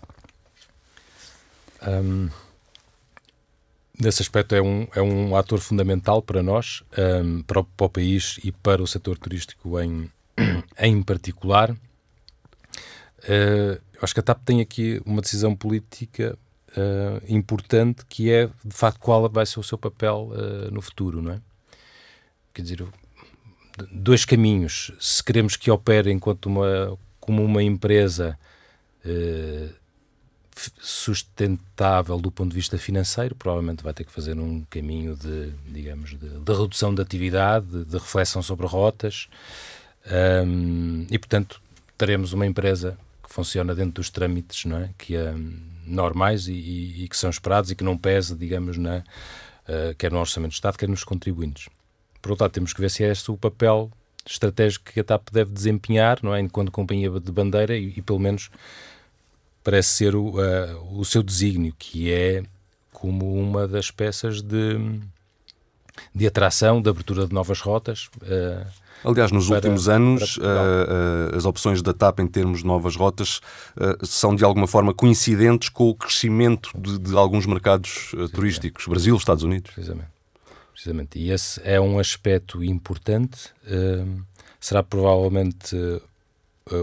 Um, 1.86 2.28
nesse 3.98 4.20
aspecto, 4.20 4.54
é 4.54 4.60
um, 4.60 4.86
é 4.94 5.00
um 5.00 5.34
ator 5.34 5.58
fundamental 5.58 6.20
para 6.20 6.42
nós, 6.42 6.82
um, 7.24 7.42
para, 7.42 7.60
o, 7.60 7.64
para, 7.64 7.86
o, 7.86 7.88
país 7.88 8.38
e 8.44 8.52
para 8.52 8.82
o 8.82 8.86
setor 8.86 9.16
turístico 9.16 9.80
em, 9.80 10.10
em 10.78 11.02
particular. 11.02 11.70
Uh, 11.70 13.80
eu 13.94 14.00
acho 14.02 14.12
que 14.12 14.20
a 14.20 14.22
TAP 14.22 14.42
tem 14.44 14.60
aqui 14.60 15.00
uma 15.06 15.22
decisão 15.22 15.56
política 15.56 16.38
uh, 16.78 17.22
importante 17.28 18.04
que 18.06 18.30
é, 18.30 18.46
de 18.64 18.74
facto, 18.74 19.00
qual 19.00 19.28
vai 19.28 19.44
ser 19.44 19.60
o 19.60 19.62
seu 19.62 19.76
papel 19.76 20.30
uh, 20.32 20.70
no 20.72 20.80
futuro, 20.80 21.20
não 21.20 21.32
é? 21.32 21.40
quer 22.58 22.62
dizer, 22.62 22.84
dois 23.92 24.24
caminhos. 24.24 24.90
Se 24.98 25.22
queremos 25.22 25.56
que 25.56 25.70
opere 25.70 26.10
enquanto 26.10 26.46
uma, 26.46 26.98
como 27.20 27.44
uma 27.44 27.62
empresa 27.62 28.36
eh, 29.04 29.68
sustentável 30.80 32.18
do 32.18 32.32
ponto 32.32 32.50
de 32.50 32.56
vista 32.56 32.76
financeiro, 32.76 33.36
provavelmente 33.36 33.84
vai 33.84 33.94
ter 33.94 34.02
que 34.02 34.10
fazer 34.10 34.36
um 34.36 34.64
caminho 34.68 35.14
de, 35.14 35.52
digamos, 35.68 36.10
de, 36.10 36.28
de 36.28 36.52
redução 36.52 36.92
da 36.92 37.04
atividade, 37.04 37.66
de, 37.66 37.84
de, 37.84 37.96
reflexão 37.96 38.42
sobre 38.42 38.66
rotas, 38.66 39.28
um, 40.44 41.06
e 41.08 41.16
portanto 41.16 41.60
teremos 41.96 42.32
uma 42.32 42.44
empresa 42.44 42.98
que 43.22 43.32
funciona 43.32 43.72
dentro 43.72 43.92
dos 43.92 44.10
trâmites, 44.10 44.64
não 44.64 44.78
é? 44.78 44.90
Que 44.98 45.16
um, 45.16 45.60
normais 45.88 46.46
e, 46.46 46.52
e, 46.52 47.04
e, 47.04 47.08
que 47.08 47.16
são 47.16 47.30
esperados 47.30 47.70
e 47.70 47.74
que 47.74 47.84
não 47.84 47.96
pesa, 47.96 48.36
digamos, 48.36 48.76
na, 48.76 48.98
uh, 48.98 49.94
quer 49.96 50.10
no 50.12 50.18
orçamento 50.18 50.50
do 50.50 50.54
Estado, 50.54 50.76
quer 50.76 50.88
nos 50.88 51.04
contribuintes. 51.04 51.68
Por 52.20 52.32
outro 52.32 52.44
lado, 52.44 52.52
temos 52.52 52.72
que 52.72 52.80
ver 52.80 52.90
se 52.90 53.04
é 53.04 53.10
este 53.10 53.30
o 53.30 53.36
papel 53.36 53.90
estratégico 54.26 54.92
que 54.92 55.00
a 55.00 55.04
TAP 55.04 55.28
deve 55.32 55.52
desempenhar, 55.52 56.18
não 56.22 56.34
é? 56.34 56.40
enquanto 56.40 56.70
companhia 56.70 57.08
de 57.08 57.32
bandeira, 57.32 57.76
e, 57.76 57.94
e 57.96 58.02
pelo 58.02 58.18
menos 58.18 58.50
parece 59.64 59.90
ser 59.90 60.14
o, 60.14 60.36
uh, 60.38 60.98
o 60.98 61.04
seu 61.04 61.22
desígnio, 61.22 61.74
que 61.78 62.12
é 62.12 62.42
como 62.92 63.34
uma 63.34 63.68
das 63.68 63.90
peças 63.90 64.42
de, 64.42 65.00
de 66.14 66.26
atração, 66.26 66.82
de 66.82 66.90
abertura 66.90 67.26
de 67.26 67.32
novas 67.32 67.60
rotas. 67.60 68.08
Uh, 68.16 68.87
Aliás, 69.04 69.30
nos 69.30 69.46
para, 69.46 69.56
últimos 69.56 69.88
anos, 69.88 70.36
uh, 70.36 70.40
uh, 70.40 71.36
as 71.36 71.44
opções 71.44 71.82
da 71.82 71.92
TAP 71.92 72.20
em 72.20 72.26
termos 72.26 72.58
de 72.60 72.66
novas 72.66 72.96
rotas 72.96 73.40
uh, 73.76 74.04
são 74.04 74.34
de 74.34 74.44
alguma 74.44 74.66
forma 74.66 74.92
coincidentes 74.92 75.68
com 75.68 75.88
o 75.88 75.94
crescimento 75.94 76.70
de, 76.76 76.98
de 76.98 77.16
alguns 77.16 77.46
mercados 77.46 78.12
turísticos, 78.34 78.86
Brasil, 78.86 79.16
Estados 79.16 79.44
Unidos. 79.44 79.70
Precisamente 79.72 80.18
precisamente. 80.78 81.18
E 81.18 81.30
esse 81.30 81.60
é 81.64 81.80
um 81.80 81.98
aspecto 81.98 82.62
importante. 82.62 83.50
Será 84.60 84.80
provavelmente 84.80 85.76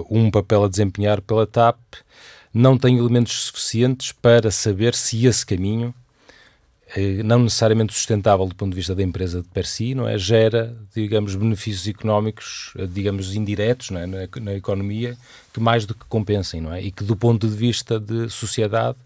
um 0.09 0.29
papel 0.29 0.65
a 0.65 0.67
desempenhar 0.67 1.21
pela 1.21 1.47
TAP. 1.47 1.79
Não 2.53 2.77
tem 2.77 2.97
elementos 2.97 3.33
suficientes 3.45 4.11
para 4.11 4.51
saber 4.51 4.93
se 4.93 5.25
esse 5.25 5.45
caminho, 5.45 5.93
não 7.23 7.39
necessariamente 7.39 7.93
sustentável 7.93 8.45
do 8.47 8.55
ponto 8.55 8.71
de 8.71 8.75
vista 8.75 8.95
da 8.95 9.03
empresa 9.03 9.41
de 9.41 9.47
per 9.49 9.65
si, 9.65 9.93
não 9.93 10.07
é? 10.07 10.17
gera, 10.17 10.75
digamos, 10.93 11.35
benefícios 11.35 11.87
económicos, 11.87 12.73
eh, 12.77 12.87
digamos, 12.87 13.35
indiretos 13.35 13.91
é? 13.91 14.05
na, 14.05 14.27
na 14.41 14.53
economia, 14.53 15.17
que 15.53 15.59
mais 15.59 15.85
do 15.85 15.93
que 15.93 16.05
compensem, 16.05 16.61
não 16.61 16.73
é? 16.73 16.81
E 16.81 16.91
que 16.91 17.03
do 17.03 17.15
ponto 17.15 17.47
de 17.47 17.55
vista 17.55 17.99
de 17.99 18.29
sociedade 18.29 18.97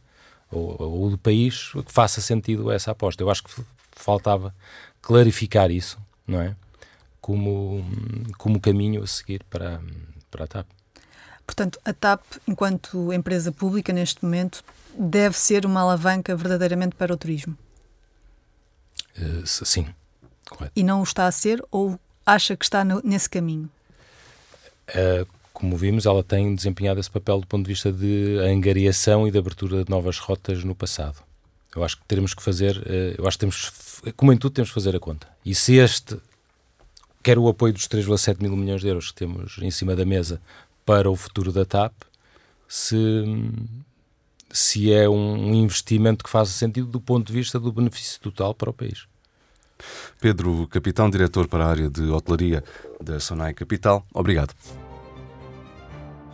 ou, 0.52 0.75
ou 0.80 1.10
do 1.10 1.17
país, 1.17 1.71
faça 1.88 2.21
sentido 2.21 2.71
essa 2.71 2.91
aposta. 2.91 3.23
Eu 3.23 3.30
acho 3.30 3.43
que 3.43 3.52
faltava 3.91 4.54
clarificar 5.02 5.71
isso, 5.71 5.97
não 6.28 6.41
é? 6.41 6.56
Como, 7.21 7.84
como 8.38 8.60
caminho 8.60 9.04
a 9.04 9.08
seguir 9.08 9.43
para, 9.49 9.82
para 10.32 10.45
a 10.45 10.47
TAP. 10.47 10.67
Portanto, 11.45 11.80
a 11.84 11.93
TAP, 11.93 12.21
enquanto 12.47 13.12
empresa 13.12 13.52
pública 13.52 13.91
neste 13.91 14.23
momento, 14.23 14.63
deve 14.97 15.38
ser 15.38 15.65
uma 15.65 15.82
alavanca 15.82 16.36
verdadeiramente 16.36 16.95
para 16.95 17.13
o 17.13 17.17
turismo? 17.17 17.58
Uh, 19.17 19.45
sim, 19.45 19.88
correto. 20.48 20.72
E 20.76 20.84
não 20.84 21.00
o 21.00 21.04
está 21.04 21.28
a 21.28 21.32
ser 21.32 21.63
ou 21.72 22.00
acha 22.26 22.56
que 22.56 22.65
está 22.65 22.84
no, 22.84 23.02
nesse 23.04 23.30
caminho? 23.30 23.69
Uh, 24.89 25.28
como 25.60 25.76
vimos, 25.76 26.06
ela 26.06 26.24
tem 26.24 26.56
desempenhado 26.56 27.00
esse 27.00 27.12
papel 27.12 27.41
do 27.41 27.48
ponto 27.48 27.65
de 27.65 27.69
vista 27.69 27.91
de 27.91 28.39
angariação 28.39 29.28
e 29.28 29.32
de 29.32 29.38
abertura 29.38 29.84
de 29.84 29.89
novas 29.89 30.17
rotas 30.17 30.63
no 30.63 30.74
passado. 30.74 31.17
Eu 31.76 31.84
acho 31.84 31.98
que 31.98 32.06
teremos 32.06 32.34
que 32.34 32.41
fazer, 32.41 32.82
eh, 32.86 33.15
eu 33.17 33.28
acho 33.28 33.38
que 33.38 33.41
temos, 33.41 34.02
como 34.15 34.32
em 34.32 34.38
tudo, 34.38 34.54
temos 34.54 34.69
que 34.69 34.74
fazer 34.74 34.95
a 34.95 35.00
conta. 35.00 35.28
E 35.45 35.54
se 35.54 35.76
este, 35.76 36.17
quer 37.22 37.38
o 37.38 37.48
apoio 37.48 37.74
dos 37.74 37.88
3,7 37.88 38.41
mil 38.41 38.56
milhões 38.56 38.82
de 38.82 38.88
euros 38.88 39.12
que 39.12 39.15
temos 39.15 39.58
em 39.62 39.69
cima 39.69 39.95
da 39.95 40.06
mesa 40.06 40.41
para 40.86 41.12
o 41.12 41.15
futuro 41.15 41.52
da 41.52 41.65
TAP, 41.65 41.93
se, 42.67 42.95
se 44.52 44.92
é 44.92 45.08
um 45.08 45.54
investimento 45.54 46.24
que 46.24 46.30
faz 46.30 46.50
sentido 46.50 46.88
do 46.88 47.00
ponto 47.00 47.28
de 47.28 47.34
vista 47.34 47.60
do 47.60 47.72
benefício 47.72 48.20
total 48.20 48.54
para 48.54 48.70
o 48.70 48.74
país. 48.74 49.08
Pedro 50.20 50.68
Capitão, 50.68 51.10
diretor 51.10 51.48
para 51.48 51.66
a 51.66 51.70
área 51.70 51.90
de 51.90 52.04
hotelaria 52.10 52.64
da 53.02 53.20
Sonai 53.20 53.54
Capital, 53.54 54.06
obrigado. 54.14 54.54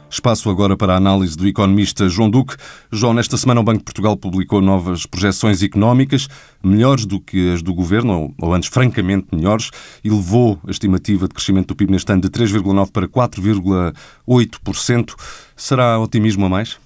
Espaço 0.10 0.50
agora 0.50 0.78
para 0.78 0.94
a 0.94 0.98
análise 0.98 1.36
do 1.36 1.46
economista 1.46 2.08
João 2.08 2.30
Duque. 2.30 2.56
João, 2.90 3.14
nesta 3.14 3.36
semana 3.36 3.60
o 3.60 3.64
Banco 3.64 3.80
de 3.80 3.84
Portugal 3.84 4.16
publicou 4.16 4.62
novas 4.62 5.06
projeções 5.06 5.62
económicas, 5.62 6.30
melhores 6.64 7.06
do 7.06 7.20
que 7.20 7.52
as 7.52 7.62
do 7.62 7.74
governo, 7.74 8.34
ou 8.40 8.54
antes 8.54 8.70
francamente 8.70 9.28
melhores, 9.34 9.72
e 10.04 10.10
levou 10.10 10.58
a 10.66 10.72
estimativa 10.72 11.28
de 11.28 11.34
crescimento 11.34 11.70
do 11.70 11.76
PIB 11.76 11.92
neste 11.92 12.12
ano 12.14 12.22
de 12.22 12.30
3,9% 12.30 12.92
para 12.92 13.08
4,8%. 13.10 15.16
Será 15.56 16.00
otimismo 16.00 16.46
a 16.46 16.50
mais? 16.50 16.78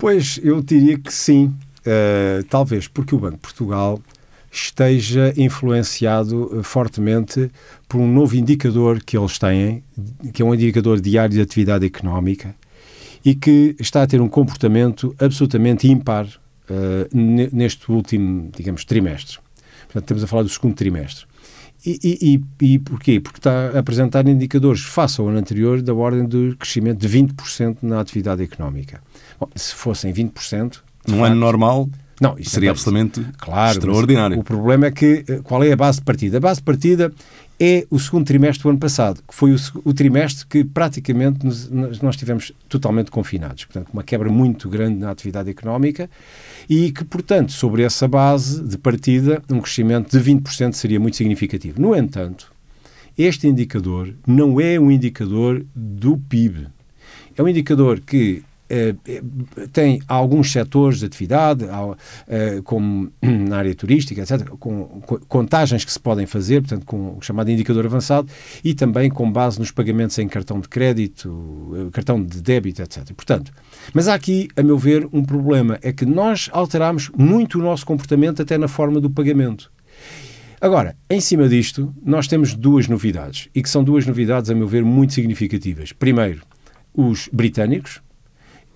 Pois, 0.00 0.40
eu 0.42 0.62
diria 0.62 0.98
que 0.98 1.12
sim. 1.12 1.54
Uh, 1.80 2.42
talvez 2.48 2.88
porque 2.88 3.14
o 3.14 3.18
Banco 3.18 3.34
de 3.34 3.42
Portugal 3.42 4.00
esteja 4.50 5.32
influenciado 5.36 6.58
eh, 6.58 6.62
fortemente 6.62 7.50
por 7.88 8.00
um 8.00 8.12
novo 8.12 8.34
indicador 8.34 9.00
que 9.00 9.16
eles 9.16 9.38
têm, 9.38 9.84
que 10.32 10.42
é 10.42 10.44
um 10.44 10.52
indicador 10.52 11.00
diário 11.00 11.34
de 11.34 11.40
atividade 11.40 11.86
económica 11.86 12.54
e 13.24 13.34
que 13.34 13.76
está 13.78 14.02
a 14.02 14.06
ter 14.06 14.20
um 14.20 14.28
comportamento 14.28 15.14
absolutamente 15.20 15.86
ímpar 15.86 16.26
uh, 16.26 17.16
neste 17.52 17.92
último, 17.92 18.50
digamos, 18.56 18.84
trimestre. 18.84 19.38
Portanto, 19.84 20.02
estamos 20.02 20.24
a 20.24 20.26
falar 20.26 20.42
do 20.42 20.48
segundo 20.48 20.74
trimestre. 20.74 21.26
E, 21.86 22.40
e, 22.60 22.74
e, 22.74 22.78
porquê? 22.78 23.20
Porque 23.20 23.38
está 23.38 23.70
a 23.74 23.78
apresentar 23.78 24.26
indicadores 24.26 24.80
face 24.80 25.20
ao 25.20 25.28
ano 25.28 25.38
anterior 25.38 25.80
da 25.80 25.94
ordem 25.94 26.26
do 26.26 26.56
crescimento 26.56 26.98
de 26.98 27.08
20% 27.08 27.78
na 27.82 28.00
atividade 28.00 28.42
económica. 28.42 29.00
Bom, 29.40 29.48
se 29.56 29.74
fossem 29.74 30.12
20%... 30.12 30.80
Num 31.08 31.16
facto, 31.16 31.24
ano 31.24 31.34
normal, 31.36 31.88
não, 32.20 32.36
seria 32.42 32.68
é, 32.68 32.70
absolutamente 32.70 33.24
claro, 33.38 33.78
extraordinário. 33.78 34.38
O 34.38 34.44
problema 34.44 34.86
é 34.86 34.90
que 34.90 35.24
eh, 35.26 35.40
qual 35.42 35.64
é 35.64 35.72
a 35.72 35.76
base 35.76 36.00
de 36.00 36.04
partida? 36.04 36.36
A 36.36 36.40
base 36.40 36.60
de 36.60 36.64
partida 36.64 37.10
é 37.58 37.86
o 37.90 37.98
segundo 37.98 38.26
trimestre 38.26 38.62
do 38.62 38.68
ano 38.68 38.78
passado, 38.78 39.22
que 39.26 39.34
foi 39.34 39.52
o, 39.52 39.56
o 39.84 39.94
trimestre 39.94 40.46
que 40.46 40.62
praticamente 40.62 41.44
nos, 41.44 41.70
nós 41.70 42.14
estivemos 42.14 42.52
totalmente 42.68 43.10
confinados. 43.10 43.64
Portanto, 43.64 43.88
uma 43.94 44.02
quebra 44.02 44.28
muito 44.28 44.68
grande 44.68 44.98
na 44.98 45.10
atividade 45.10 45.48
económica 45.48 46.10
e 46.68 46.92
que, 46.92 47.04
portanto, 47.04 47.52
sobre 47.52 47.82
essa 47.82 48.06
base 48.06 48.62
de 48.62 48.76
partida, 48.76 49.42
um 49.50 49.58
crescimento 49.58 50.10
de 50.10 50.22
20% 50.22 50.74
seria 50.74 51.00
muito 51.00 51.16
significativo. 51.16 51.80
No 51.80 51.96
entanto, 51.96 52.52
este 53.16 53.48
indicador 53.48 54.12
não 54.26 54.60
é 54.60 54.78
um 54.78 54.90
indicador 54.90 55.64
do 55.74 56.18
PIB. 56.18 56.66
É 57.34 57.42
um 57.42 57.48
indicador 57.48 58.00
que 58.00 58.42
tem 59.72 60.00
alguns 60.06 60.52
setores 60.52 61.00
de 61.00 61.06
atividade, 61.06 61.64
eh, 62.28 62.60
como 62.64 63.10
na 63.20 63.58
área 63.58 63.74
turística, 63.74 64.20
etc., 64.20 64.48
com, 64.50 65.02
contagens 65.28 65.84
que 65.84 65.92
se 65.92 65.98
podem 65.98 66.26
fazer, 66.26 66.60
portanto, 66.60 66.86
com 66.86 67.16
o 67.18 67.22
chamado 67.22 67.50
indicador 67.50 67.86
avançado, 67.86 68.28
e 68.62 68.74
também 68.74 69.10
com 69.10 69.30
base 69.30 69.58
nos 69.58 69.70
pagamentos 69.70 70.18
em 70.18 70.28
cartão 70.28 70.60
de 70.60 70.68
crédito, 70.68 71.90
cartão 71.92 72.22
de 72.22 72.40
débito, 72.40 72.82
etc. 72.82 73.12
Portanto, 73.12 73.52
mas 73.92 74.08
há 74.08 74.14
aqui, 74.14 74.48
a 74.56 74.62
meu 74.62 74.78
ver, 74.78 75.08
um 75.12 75.24
problema, 75.24 75.78
é 75.82 75.92
que 75.92 76.06
nós 76.06 76.48
alteramos 76.52 77.10
muito 77.16 77.58
o 77.58 77.62
nosso 77.62 77.84
comportamento 77.84 78.42
até 78.42 78.56
na 78.56 78.68
forma 78.68 79.00
do 79.00 79.10
pagamento. 79.10 79.70
Agora, 80.60 80.94
em 81.08 81.20
cima 81.20 81.48
disto, 81.48 81.94
nós 82.04 82.28
temos 82.28 82.54
duas 82.54 82.86
novidades, 82.86 83.48
e 83.54 83.62
que 83.62 83.70
são 83.70 83.82
duas 83.82 84.04
novidades, 84.06 84.50
a 84.50 84.54
meu 84.54 84.68
ver, 84.68 84.84
muito 84.84 85.14
significativas. 85.14 85.90
Primeiro, 85.90 86.42
os 86.94 87.30
britânicos, 87.32 88.02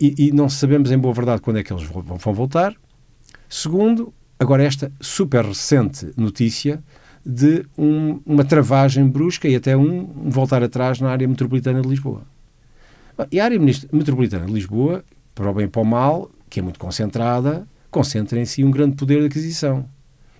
e, 0.00 0.26
e, 0.26 0.32
não 0.32 0.48
sabemos 0.48 0.90
em 0.90 0.98
boa 0.98 1.14
verdade 1.14 1.40
quando 1.40 1.58
é 1.58 1.62
que 1.62 1.72
eles 1.72 1.84
vão, 1.84 2.34
voltar. 2.34 2.74
Segundo, 3.48 4.12
agora 4.38 4.64
esta 4.64 4.92
super 5.00 5.44
recente 5.44 6.12
notícia 6.16 6.82
de 7.24 7.64
um, 7.78 8.20
uma 8.26 8.44
travagem 8.44 9.08
brusca 9.08 9.48
e 9.48 9.54
até 9.54 9.76
um, 9.76 10.00
um, 10.00 10.30
voltar 10.30 10.62
atrás 10.62 11.00
na 11.00 11.10
área 11.10 11.26
metropolitana 11.26 11.80
de 11.80 11.88
Lisboa. 11.88 12.22
E 13.30 13.38
a 13.38 13.44
área 13.44 13.58
metropolitana 13.58 14.46
de 14.46 14.52
Lisboa, 14.52 15.04
para 15.34 15.50
o 15.50 15.54
bem 15.54 15.66
e 15.66 15.68
para 15.68 15.80
o 15.80 15.84
mal, 15.84 16.30
que 16.50 16.60
é 16.60 16.62
muito 16.62 16.78
concentrada, 16.78 17.66
concentra 17.90 18.38
em 18.40 18.44
si 18.44 18.64
um 18.64 18.70
grande 18.70 18.96
poder 18.96 19.20
de 19.20 19.26
aquisição. 19.26 19.88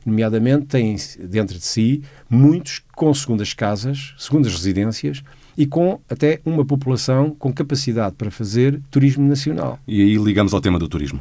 Nomeadamente, 0.04 0.66
tem 0.66 0.96
dentro 1.20 1.56
de 1.56 1.64
si 1.64 2.02
muitos 2.28 2.82
com 2.94 3.14
segundas 3.14 3.54
casas, 3.54 4.14
segundas 4.18 4.52
residências, 4.52 5.22
e 5.56 5.66
com 5.66 6.00
até 6.08 6.40
uma 6.44 6.64
população 6.64 7.34
com 7.38 7.52
capacidade 7.52 8.14
para 8.16 8.30
fazer 8.30 8.80
turismo 8.90 9.26
nacional. 9.26 9.78
E 9.86 10.00
aí 10.00 10.16
ligamos 10.16 10.52
ao 10.54 10.60
tema 10.60 10.78
do 10.78 10.88
turismo. 10.88 11.20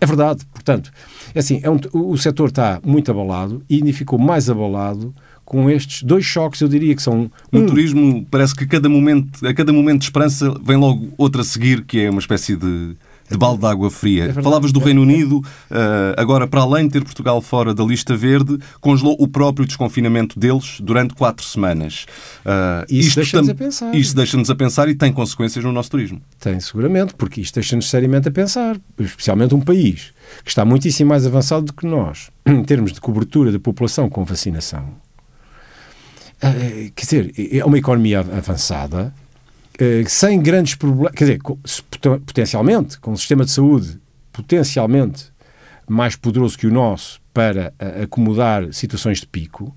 É 0.00 0.06
verdade, 0.06 0.44
portanto, 0.52 0.92
é 1.34 1.38
assim, 1.38 1.60
é 1.62 1.70
um, 1.70 1.78
o 1.92 2.16
setor 2.18 2.48
está 2.48 2.80
muito 2.84 3.10
abalado 3.10 3.62
e 3.70 3.76
ainda 3.76 3.92
ficou 3.92 4.18
mais 4.18 4.50
abalado 4.50 5.14
com 5.44 5.70
estes 5.70 6.02
dois 6.02 6.24
choques, 6.24 6.60
eu 6.60 6.68
diria 6.68 6.94
que 6.94 7.02
são... 7.02 7.30
No 7.52 7.60
um... 7.60 7.66
turismo 7.66 8.26
parece 8.30 8.54
que 8.54 8.66
cada 8.66 8.88
momento, 8.88 9.46
a 9.46 9.54
cada 9.54 9.72
momento 9.72 10.00
de 10.00 10.04
esperança 10.04 10.54
vem 10.62 10.76
logo 10.76 11.12
outra 11.16 11.42
a 11.42 11.44
seguir, 11.44 11.84
que 11.84 12.00
é 12.00 12.10
uma 12.10 12.20
espécie 12.20 12.56
de 12.56 12.96
de 13.30 13.38
balde 13.38 13.60
de 13.60 13.66
água 13.66 13.90
fria. 13.90 14.26
É 14.26 14.32
Falavas 14.32 14.72
do 14.72 14.80
Reino 14.80 15.02
Unido, 15.02 15.38
uh, 15.38 16.14
agora, 16.16 16.46
para 16.46 16.60
além 16.62 16.86
de 16.86 16.92
ter 16.92 17.04
Portugal 17.04 17.40
fora 17.40 17.74
da 17.74 17.84
lista 17.84 18.16
verde, 18.16 18.58
congelou 18.80 19.16
o 19.18 19.26
próprio 19.26 19.66
desconfinamento 19.66 20.38
deles 20.38 20.78
durante 20.80 21.14
quatro 21.14 21.44
semanas. 21.44 22.06
Uh, 22.44 22.84
isso 22.88 23.16
deixa-nos 23.16 23.48
a 23.48 23.54
pensar. 23.54 23.94
Isso 23.94 24.16
deixa-nos 24.16 24.50
a 24.50 24.54
pensar 24.54 24.88
e 24.88 24.94
tem 24.94 25.12
consequências 25.12 25.64
no 25.64 25.72
nosso 25.72 25.90
turismo. 25.90 26.20
Tem, 26.38 26.60
seguramente, 26.60 27.14
porque 27.14 27.40
isto 27.40 27.54
deixa-nos 27.54 27.88
seriamente 27.88 28.28
a 28.28 28.30
pensar, 28.30 28.76
especialmente 28.98 29.54
um 29.54 29.60
país 29.60 30.12
que 30.42 30.50
está 30.50 30.64
muitíssimo 30.64 31.10
mais 31.10 31.26
avançado 31.26 31.66
do 31.66 31.72
que 31.72 31.86
nós, 31.86 32.30
em 32.46 32.62
termos 32.62 32.92
de 32.92 33.00
cobertura 33.00 33.50
da 33.50 33.58
população 33.58 34.08
com 34.08 34.24
vacinação. 34.24 35.04
Uh, 36.42 36.92
quer 36.94 37.04
dizer, 37.04 37.34
é 37.52 37.64
uma 37.64 37.78
economia 37.78 38.20
avançada, 38.20 39.14
eh, 39.16 39.23
sem 40.06 40.40
grandes 40.40 40.74
problemas, 40.74 41.12
quer 41.12 41.24
dizer, 41.24 41.40
potencialmente, 42.24 42.98
com 42.98 43.12
um 43.12 43.16
sistema 43.16 43.44
de 43.44 43.50
saúde 43.50 43.98
potencialmente 44.32 45.32
mais 45.88 46.16
poderoso 46.16 46.58
que 46.58 46.66
o 46.66 46.72
nosso 46.72 47.20
para 47.32 47.72
uh, 47.80 48.04
acomodar 48.04 48.72
situações 48.72 49.20
de 49.20 49.26
pico, 49.26 49.74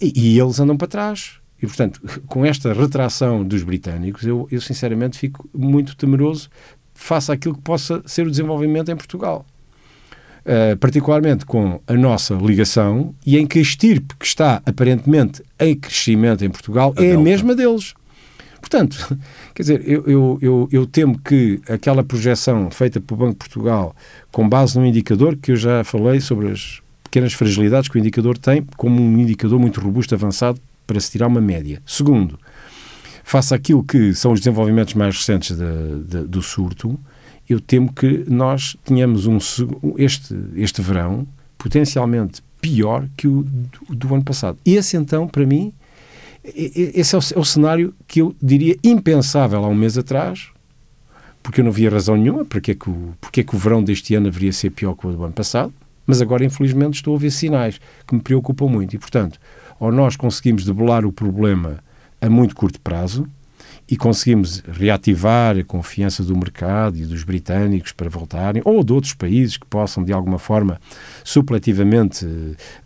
e, 0.00 0.12
e, 0.16 0.40
eles 0.40 0.58
andam 0.58 0.76
para 0.76 0.88
trás. 0.88 1.34
E, 1.62 1.66
portanto, 1.66 2.00
com 2.26 2.44
esta 2.44 2.72
retração 2.72 3.44
dos 3.44 3.62
britânicos, 3.62 4.24
eu, 4.24 4.48
eu 4.50 4.60
sinceramente 4.60 5.16
fico 5.16 5.48
muito 5.54 5.96
temeroso 5.96 6.50
face 6.92 7.30
àquilo 7.30 7.54
que 7.54 7.60
possa 7.60 8.02
ser 8.04 8.26
o 8.26 8.30
desenvolvimento 8.30 8.90
em 8.90 8.96
Portugal. 8.96 9.46
Uh, 10.44 10.76
particularmente 10.76 11.46
com 11.46 11.80
a 11.86 11.94
nossa 11.94 12.34
ligação 12.34 13.14
e 13.24 13.38
em 13.38 13.46
que 13.46 13.58
a 13.58 13.62
estirpe 13.62 14.14
que 14.18 14.26
está 14.26 14.60
aparentemente 14.66 15.42
em 15.58 15.74
crescimento 15.74 16.44
em 16.44 16.50
Portugal 16.50 16.92
a 16.98 17.00
é 17.00 17.06
Delta. 17.06 17.18
a 17.18 17.22
mesma 17.22 17.54
deles. 17.54 17.94
Portanto, 18.64 19.18
quer 19.54 19.62
dizer, 19.62 19.82
eu, 19.86 20.04
eu, 20.06 20.38
eu, 20.40 20.68
eu, 20.72 20.86
temo 20.86 21.18
que 21.18 21.60
aquela 21.68 22.02
projeção 22.02 22.70
feita 22.70 22.98
pelo 22.98 23.20
Banco 23.20 23.32
de 23.32 23.38
Portugal, 23.38 23.94
com 24.32 24.48
base 24.48 24.78
num 24.78 24.86
indicador 24.86 25.36
que 25.36 25.52
eu 25.52 25.56
já 25.56 25.84
falei 25.84 26.18
sobre 26.18 26.50
as 26.50 26.80
pequenas 27.02 27.34
fragilidades 27.34 27.90
que 27.90 27.98
o 27.98 28.00
indicador 28.00 28.38
tem, 28.38 28.66
como 28.78 29.02
um 29.02 29.18
indicador 29.18 29.58
muito 29.60 29.80
robusto, 29.80 30.14
avançado, 30.14 30.58
para 30.86 30.98
se 30.98 31.10
tirar 31.10 31.26
uma 31.26 31.42
média. 31.42 31.82
Segundo, 31.84 32.38
face 33.22 33.54
àquilo 33.54 33.84
que 33.84 34.14
são 34.14 34.32
os 34.32 34.40
desenvolvimentos 34.40 34.94
mais 34.94 35.14
recentes 35.14 35.54
de, 35.56 36.04
de, 36.08 36.26
do 36.26 36.42
surto, 36.42 36.98
eu 37.48 37.60
temo 37.60 37.92
que 37.92 38.24
nós 38.26 38.76
tenhamos 38.82 39.26
um, 39.26 39.36
este, 39.98 40.34
este 40.56 40.80
verão 40.80 41.26
potencialmente 41.58 42.42
pior 42.62 43.06
que 43.14 43.28
o 43.28 43.42
do, 43.42 43.94
do 43.94 44.14
ano 44.14 44.24
passado. 44.24 44.58
Esse, 44.64 44.96
então, 44.96 45.28
para 45.28 45.44
mim, 45.44 45.70
esse 46.44 47.14
é 47.14 47.18
o, 47.18 47.22
é 47.36 47.38
o, 47.38 47.44
cenário 47.44 47.94
que 48.06 48.20
eu 48.20 48.34
diria 48.42 48.76
impensável 48.84 49.64
há 49.64 49.68
um 49.68 49.74
mês 49.74 49.96
atrás, 49.96 50.50
porque 51.42 51.60
eu 51.60 51.64
não 51.64 51.72
via 51.72 51.90
razão 51.90 52.16
nenhuma 52.16 52.44
porque 52.44 52.72
é 52.72 52.74
que 52.74 52.90
o, 52.90 53.14
porque 53.20 53.40
é 53.40 53.44
que 53.44 53.54
o 53.54 53.58
verão 53.58 53.82
deste 53.82 54.14
ano 54.14 54.26
deveria 54.26 54.52
ser 54.52 54.70
pior 54.70 54.94
que 54.94 55.06
o 55.06 55.12
do 55.12 55.24
ano 55.24 55.32
passado, 55.32 55.72
mas 56.06 56.20
agora, 56.20 56.44
infelizmente, 56.44 56.94
estou 56.94 57.14
a 57.16 57.18
ver 57.18 57.30
sinais 57.30 57.80
que 58.06 58.14
me 58.14 58.20
preocupam 58.20 58.68
muito. 58.68 58.94
E, 58.94 58.98
portanto, 58.98 59.38
ou 59.80 59.90
nós 59.90 60.16
conseguimos 60.16 60.64
debelar 60.64 61.06
o 61.06 61.12
problema 61.12 61.82
a 62.20 62.28
muito 62.28 62.54
curto 62.54 62.80
prazo 62.80 63.26
e 63.90 63.96
conseguimos 63.96 64.62
reativar 64.66 65.56
a 65.58 65.64
confiança 65.64 66.22
do 66.22 66.36
mercado 66.36 66.96
e 66.96 67.04
dos 67.04 67.22
britânicos 67.22 67.92
para 67.92 68.08
voltarem, 68.08 68.62
ou 68.64 68.82
de 68.82 68.92
outros 68.92 69.14
países 69.14 69.56
que 69.56 69.66
possam, 69.66 70.02
de 70.02 70.12
alguma 70.12 70.38
forma, 70.38 70.80
supletivamente, 71.22 72.26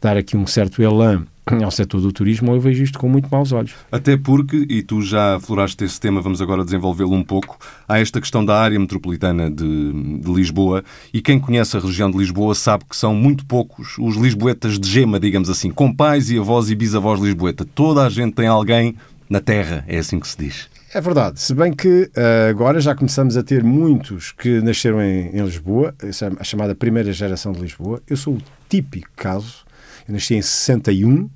dar 0.01 0.17
aqui 0.17 0.37
um 0.37 0.47
certo 0.47 0.83
elan 0.83 1.27
ao 1.65 1.71
setor 1.71 2.01
do 2.01 2.13
turismo, 2.13 2.53
eu 2.53 2.61
vejo 2.61 2.83
isto 2.83 2.99
com 2.99 3.09
muito 3.09 3.29
maus 3.31 3.53
olhos. 3.53 3.73
Até 3.91 4.17
porque, 4.17 4.67
e 4.69 4.83
tu 4.83 5.03
já 5.03 5.37
afloraste 5.37 5.83
esse 5.85 6.01
tema, 6.01 6.21
vamos 6.21 6.41
agora 6.41 6.65
desenvolvê-lo 6.65 7.15
um 7.15 7.25
pouco, 7.25 7.59
há 7.89 7.99
esta 7.99 8.21
questão 8.21 8.45
da 8.45 8.59
área 8.59 8.79
metropolitana 8.79 9.51
de, 9.51 9.93
de, 10.21 10.33
Lisboa, 10.33 10.85
e 11.13 11.21
quem 11.21 11.39
conhece 11.39 11.77
a 11.77 11.81
região 11.81 12.11
de 12.11 12.19
Lisboa 12.19 12.55
sabe 12.55 12.85
que 12.89 12.97
são 12.97 13.15
muito 13.15 13.45
poucos 13.47 13.97
os 13.99 14.17
lisboetas 14.17 14.79
de 14.79 14.89
gema, 14.89 15.19
digamos 15.19 15.49
assim, 15.49 15.71
com 15.71 15.93
pais 15.93 16.31
e 16.31 16.39
avós 16.39 16.71
e 16.71 16.75
bisavós 16.75 17.21
lisboeta. 17.21 17.65
Toda 17.65 18.05
a 18.05 18.11
gente 18.11 18.35
tem 18.35 18.47
alguém 18.47 18.95
na 19.29 19.41
terra, 19.41 19.85
é 19.87 19.99
assim 19.99 20.19
que 20.19 20.29
se 20.29 20.39
diz. 20.39 20.69
É 20.93 21.01
verdade, 21.01 21.39
se 21.39 21.53
bem 21.53 21.73
que 21.73 22.11
uh, 22.17 22.49
agora 22.49 22.81
já 22.81 22.95
começamos 22.95 23.37
a 23.37 23.43
ter 23.43 23.63
muitos 23.63 24.33
que 24.33 24.61
nasceram 24.63 25.03
em, 25.03 25.37
em 25.37 25.45
Lisboa, 25.45 25.95
é 26.03 26.09
a 26.41 26.45
chamada 26.45 26.75
primeira 26.75 27.13
geração 27.13 27.53
de 27.53 27.61
Lisboa. 27.61 28.03
Eu 28.09 28.17
sou 28.17 28.35
o 28.35 28.43
típico 28.69 29.11
caso 29.15 29.67
Eu 30.07 30.15
nasci 30.15 30.35
em 30.35 30.41
61 30.41 31.29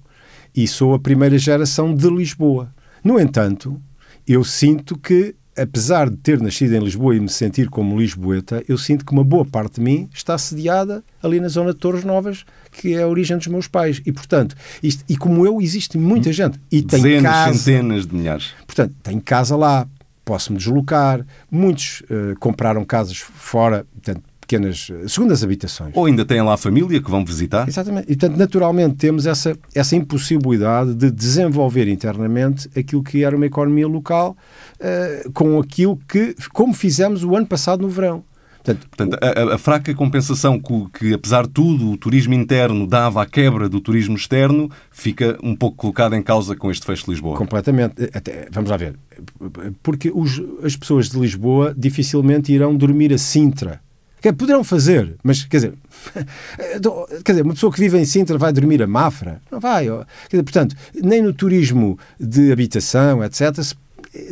e 0.57 0.67
sou 0.67 0.95
a 0.95 0.99
primeira 0.99 1.37
geração 1.37 1.95
de 1.95 2.09
Lisboa. 2.09 2.73
No 3.05 3.21
entanto, 3.21 3.79
eu 4.27 4.43
sinto 4.43 4.97
que 4.97 5.35
apesar 5.57 6.09
de 6.09 6.17
ter 6.17 6.41
nascido 6.41 6.75
em 6.75 6.81
Lisboa 6.81 7.15
e 7.15 7.21
me 7.21 7.29
sentir 7.29 7.69
como 7.69 7.99
lisboeta, 7.99 8.63
eu 8.69 8.79
sinto 8.79 9.05
que 9.05 9.13
uma 9.13 9.25
boa 9.25 9.45
parte 9.45 9.75
de 9.75 9.81
mim 9.81 10.09
está 10.13 10.37
sediada 10.39 11.05
ali 11.23 11.41
na 11.41 11.49
zona 11.49 11.73
de 11.73 11.79
Torres 11.79 12.05
Novas, 12.05 12.45
que 12.71 12.95
é 12.95 13.03
a 13.03 13.09
origem 13.09 13.37
dos 13.37 13.47
meus 13.47 13.69
pais. 13.69 14.01
E, 14.05 14.13
portanto, 14.13 14.57
isto, 14.83 15.05
e 15.09 15.17
como 15.17 15.47
eu, 15.47 15.61
existe 15.61 15.99
muita 15.99 16.31
hum. 16.31 16.33
gente. 16.33 16.61
E 16.71 16.83
Dezenas, 16.83 17.13
tem 17.13 17.23
casa, 17.23 17.59
centenas 17.59 18.07
de 18.07 18.15
milhares. 18.15 18.55
Portanto, 18.67 18.95
tem 19.03 19.21
casa 19.21 19.57
lá, 19.57 19.87
posso-me 20.25 20.59
deslocar. 20.59 21.25
Muitos 21.51 22.03
uh, 22.03 22.39
compraram 22.39 22.85
casas 22.85 23.19
fora, 23.19 23.87
portanto, 23.93 24.23
pequenas 24.53 24.89
eh, 24.91 25.09
segundas 25.09 25.43
habitações. 25.43 25.93
Ou 25.95 26.07
ainda 26.07 26.25
têm 26.25 26.43
lá 26.43 26.55
a 26.55 26.57
família 26.57 27.01
que 27.01 27.11
vão 27.11 27.25
visitar. 27.25 27.67
Exatamente. 27.67 28.13
E, 28.13 28.17
portanto, 28.17 28.37
naturalmente 28.37 28.97
temos 28.97 29.27
essa, 29.27 29.57
essa 29.75 29.97
impossibilidade 29.97 30.95
de 30.95 31.11
desenvolver 31.11 31.89
internamente 31.89 32.69
aquilo 32.79 33.03
que 33.03 33.25
era 33.25 33.35
uma 33.35 33.47
economia 33.47 33.89
local 33.89 34.37
uh, 34.79 35.33
com 35.33 35.59
aquilo 35.59 35.99
que, 36.09 36.35
como 36.53 36.75
fizemos 36.75 37.25
o 37.25 37.35
ano 37.35 37.47
passado 37.47 37.81
no 37.81 37.89
verão. 37.89 38.25
Portanto, 38.63 38.87
Portanto 38.89 39.19
a, 39.21 39.55
a, 39.55 39.59
fraca 39.59 39.93
compensação 39.93 40.61
que, 40.61 40.87
que, 40.97 41.15
apesar 41.15 41.47
de 41.47 41.53
tudo, 41.53 41.91
o 41.91 41.97
turismo 41.97 42.33
interno 42.33 42.87
dava 42.87 43.21
à 43.21 43.27
quebra 43.27 43.69
do 43.69 43.81
turismo 43.81 44.15
externo 44.15 44.71
fica 44.93 45.37
um 45.43 45.57
pouco 45.57 45.77
colocada 45.77 46.17
em 46.17 46.23
causa 46.23 46.55
com 46.55 46.71
este 46.71 46.87
fecho 46.87 47.07
de 47.07 47.11
Lisboa. 47.11 47.37
Completamente. 47.37 48.09
Até, 48.15 48.49
vamos 48.53 48.71
lá 48.71 48.77
ver. 48.77 48.97
Porque 49.83 50.13
os, 50.15 50.41
as 50.63 50.77
pessoas 50.77 51.09
de 51.09 51.19
Lisboa 51.19 51.75
dificilmente 51.77 52.53
irão 52.53 52.77
dormir 52.77 53.13
a 53.13 53.19
Sintra 53.19 53.81
que 54.23 54.39
poderão 54.39 54.63
fazer, 54.63 55.17
mas 55.23 55.45
quer 55.45 55.57
dizer, 55.57 55.75
quer 57.25 57.33
dizer, 57.33 57.43
uma 57.43 57.55
pessoa 57.55 57.73
que 57.73 57.81
vive 57.81 57.99
em 57.99 58.05
Sintra 58.05 58.39
vai 58.39 58.53
dormir 58.53 58.81
a 58.83 58.87
Mafra? 58.87 59.43
Não 59.51 59.59
vai. 59.59 59.87
Quer 59.87 60.37
dizer, 60.37 60.43
portanto, 60.45 60.77
nem 60.95 61.21
no 61.21 61.33
turismo 61.33 61.99
de 62.21 62.53
habitação, 62.53 63.25
etc., 63.25 63.75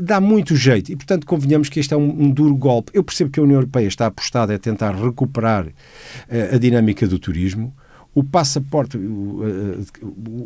dá 0.00 0.20
muito 0.20 0.54
jeito. 0.54 0.92
E, 0.92 0.96
portanto, 0.96 1.26
convenhamos 1.26 1.68
que 1.68 1.80
este 1.80 1.94
é 1.94 1.96
um, 1.96 2.24
um, 2.24 2.30
duro 2.30 2.54
golpe. 2.54 2.92
Eu 2.94 3.02
percebo 3.02 3.30
que 3.30 3.40
a 3.40 3.42
União 3.42 3.56
Europeia 3.56 3.86
está 3.86 4.06
apostada 4.06 4.54
a 4.54 4.58
tentar 4.58 4.94
recuperar 4.94 5.66
uh, 5.66 6.54
a 6.54 6.58
dinâmica 6.58 7.06
do 7.06 7.18
turismo. 7.18 7.74
O 8.14 8.24
passaporte, 8.24 8.96
o, 8.96 9.00
uh, 9.00 9.86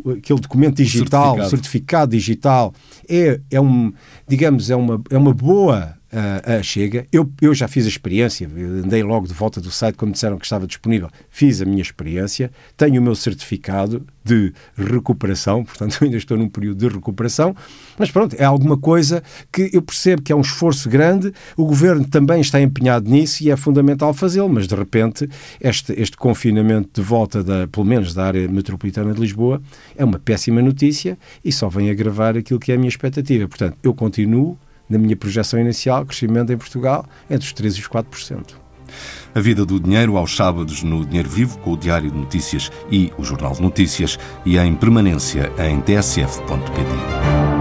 o, 0.05 0.11
aquele 0.13 0.41
documento 0.41 0.77
digital, 0.77 1.33
certificado, 1.35 1.51
certificado 1.51 2.11
digital, 2.13 2.75
é, 3.09 3.41
é 3.51 3.61
um, 3.61 3.93
digamos, 4.29 4.71
é 4.71 4.77
uma, 4.77 5.03
é 5.11 5.19
uma 5.19 5.33
boa 5.33 5.97
uh, 6.15 6.63
chega. 6.63 7.07
Eu, 7.13 7.31
eu 7.41 7.55
já 7.55 7.67
fiz 7.67 7.85
a 7.87 7.89
experiência, 7.89 8.49
andei 8.49 9.03
logo 9.03 9.27
de 9.27 9.35
volta 9.35 9.61
do 9.61 9.71
site 9.71 9.97
quando 9.97 10.13
disseram 10.13 10.39
que 10.39 10.47
estava 10.47 10.67
disponível. 10.67 11.11
Fiz 11.29 11.61
a 11.61 11.65
minha 11.65 11.83
experiência, 11.83 12.51
tenho 12.77 13.01
o 13.01 13.05
meu 13.05 13.15
certificado 13.15 14.07
de 14.25 14.53
recuperação, 14.77 15.65
portanto 15.65 15.99
ainda 16.03 16.17
estou 16.17 16.37
num 16.37 16.49
período 16.49 16.79
de 16.79 16.95
recuperação, 16.95 17.55
mas 17.99 18.11
pronto, 18.11 18.35
é 18.39 18.45
alguma 18.45 18.77
coisa 18.77 19.23
que 19.53 19.71
eu 19.73 19.83
percebo 19.83 20.23
que 20.23 20.33
é 20.33 20.37
um 20.37 20.41
esforço 20.41 20.89
grande, 20.89 21.33
o 21.57 21.67
governo 21.67 22.07
também 22.07 22.41
está 22.41 22.61
empenhado 22.61 23.11
nisso 23.11 23.45
e 23.45 23.51
é 23.51 23.57
fundamental 23.57 24.15
fazê-lo, 24.15 24.49
mas 24.49 24.67
de 24.67 24.75
repente 24.75 25.29
este, 25.61 25.93
este 26.01 26.17
confinamento 26.17 27.01
de 27.01 27.07
volta, 27.07 27.45
da, 27.45 27.67
pelo 27.69 27.85
menos 27.85 28.15
da 28.15 28.25
área 28.25 28.49
metropolitana 28.49 29.13
de 29.13 29.21
Lisboa, 29.21 29.61
é 29.97 30.05
uma 30.05 30.19
péssima 30.19 30.63
notícia 30.63 31.19
e 31.45 31.53
só 31.53 31.69
vem 31.69 31.91
agravar 31.91 32.37
aquilo 32.37 32.59
que 32.59 32.73
é 32.73 32.75
a 32.75 32.79
minha 32.79 32.89
expectativa. 32.89 33.47
Portanto, 33.47 33.77
eu 33.83 33.93
continuo 33.93 34.59
na 34.89 34.99
minha 34.99 35.17
projeção 35.17 35.59
inicial, 35.59 36.05
crescimento 36.05 36.53
em 36.53 36.57
Portugal 36.57 37.05
entre 37.31 37.47
os 37.47 37.55
3% 37.55 37.77
e 37.77 37.81
os 37.81 37.89
4%. 37.89 38.55
A 39.35 39.41
vida 39.41 39.65
do 39.65 39.81
dinheiro 39.81 40.17
aos 40.17 40.37
sábados 40.37 40.83
no 40.83 41.05
Dinheiro 41.05 41.29
Vivo, 41.29 41.59
com 41.59 41.73
o 41.73 41.77
Diário 41.77 42.11
de 42.11 42.17
Notícias 42.17 42.71
e 42.91 43.13
o 43.19 43.25
Jornal 43.25 43.53
de 43.53 43.63
Notícias 43.63 44.19
e 44.45 44.57
em 44.57 44.75
permanência 44.77 45.53
em 45.59 45.81
tsf.pt. 45.81 47.54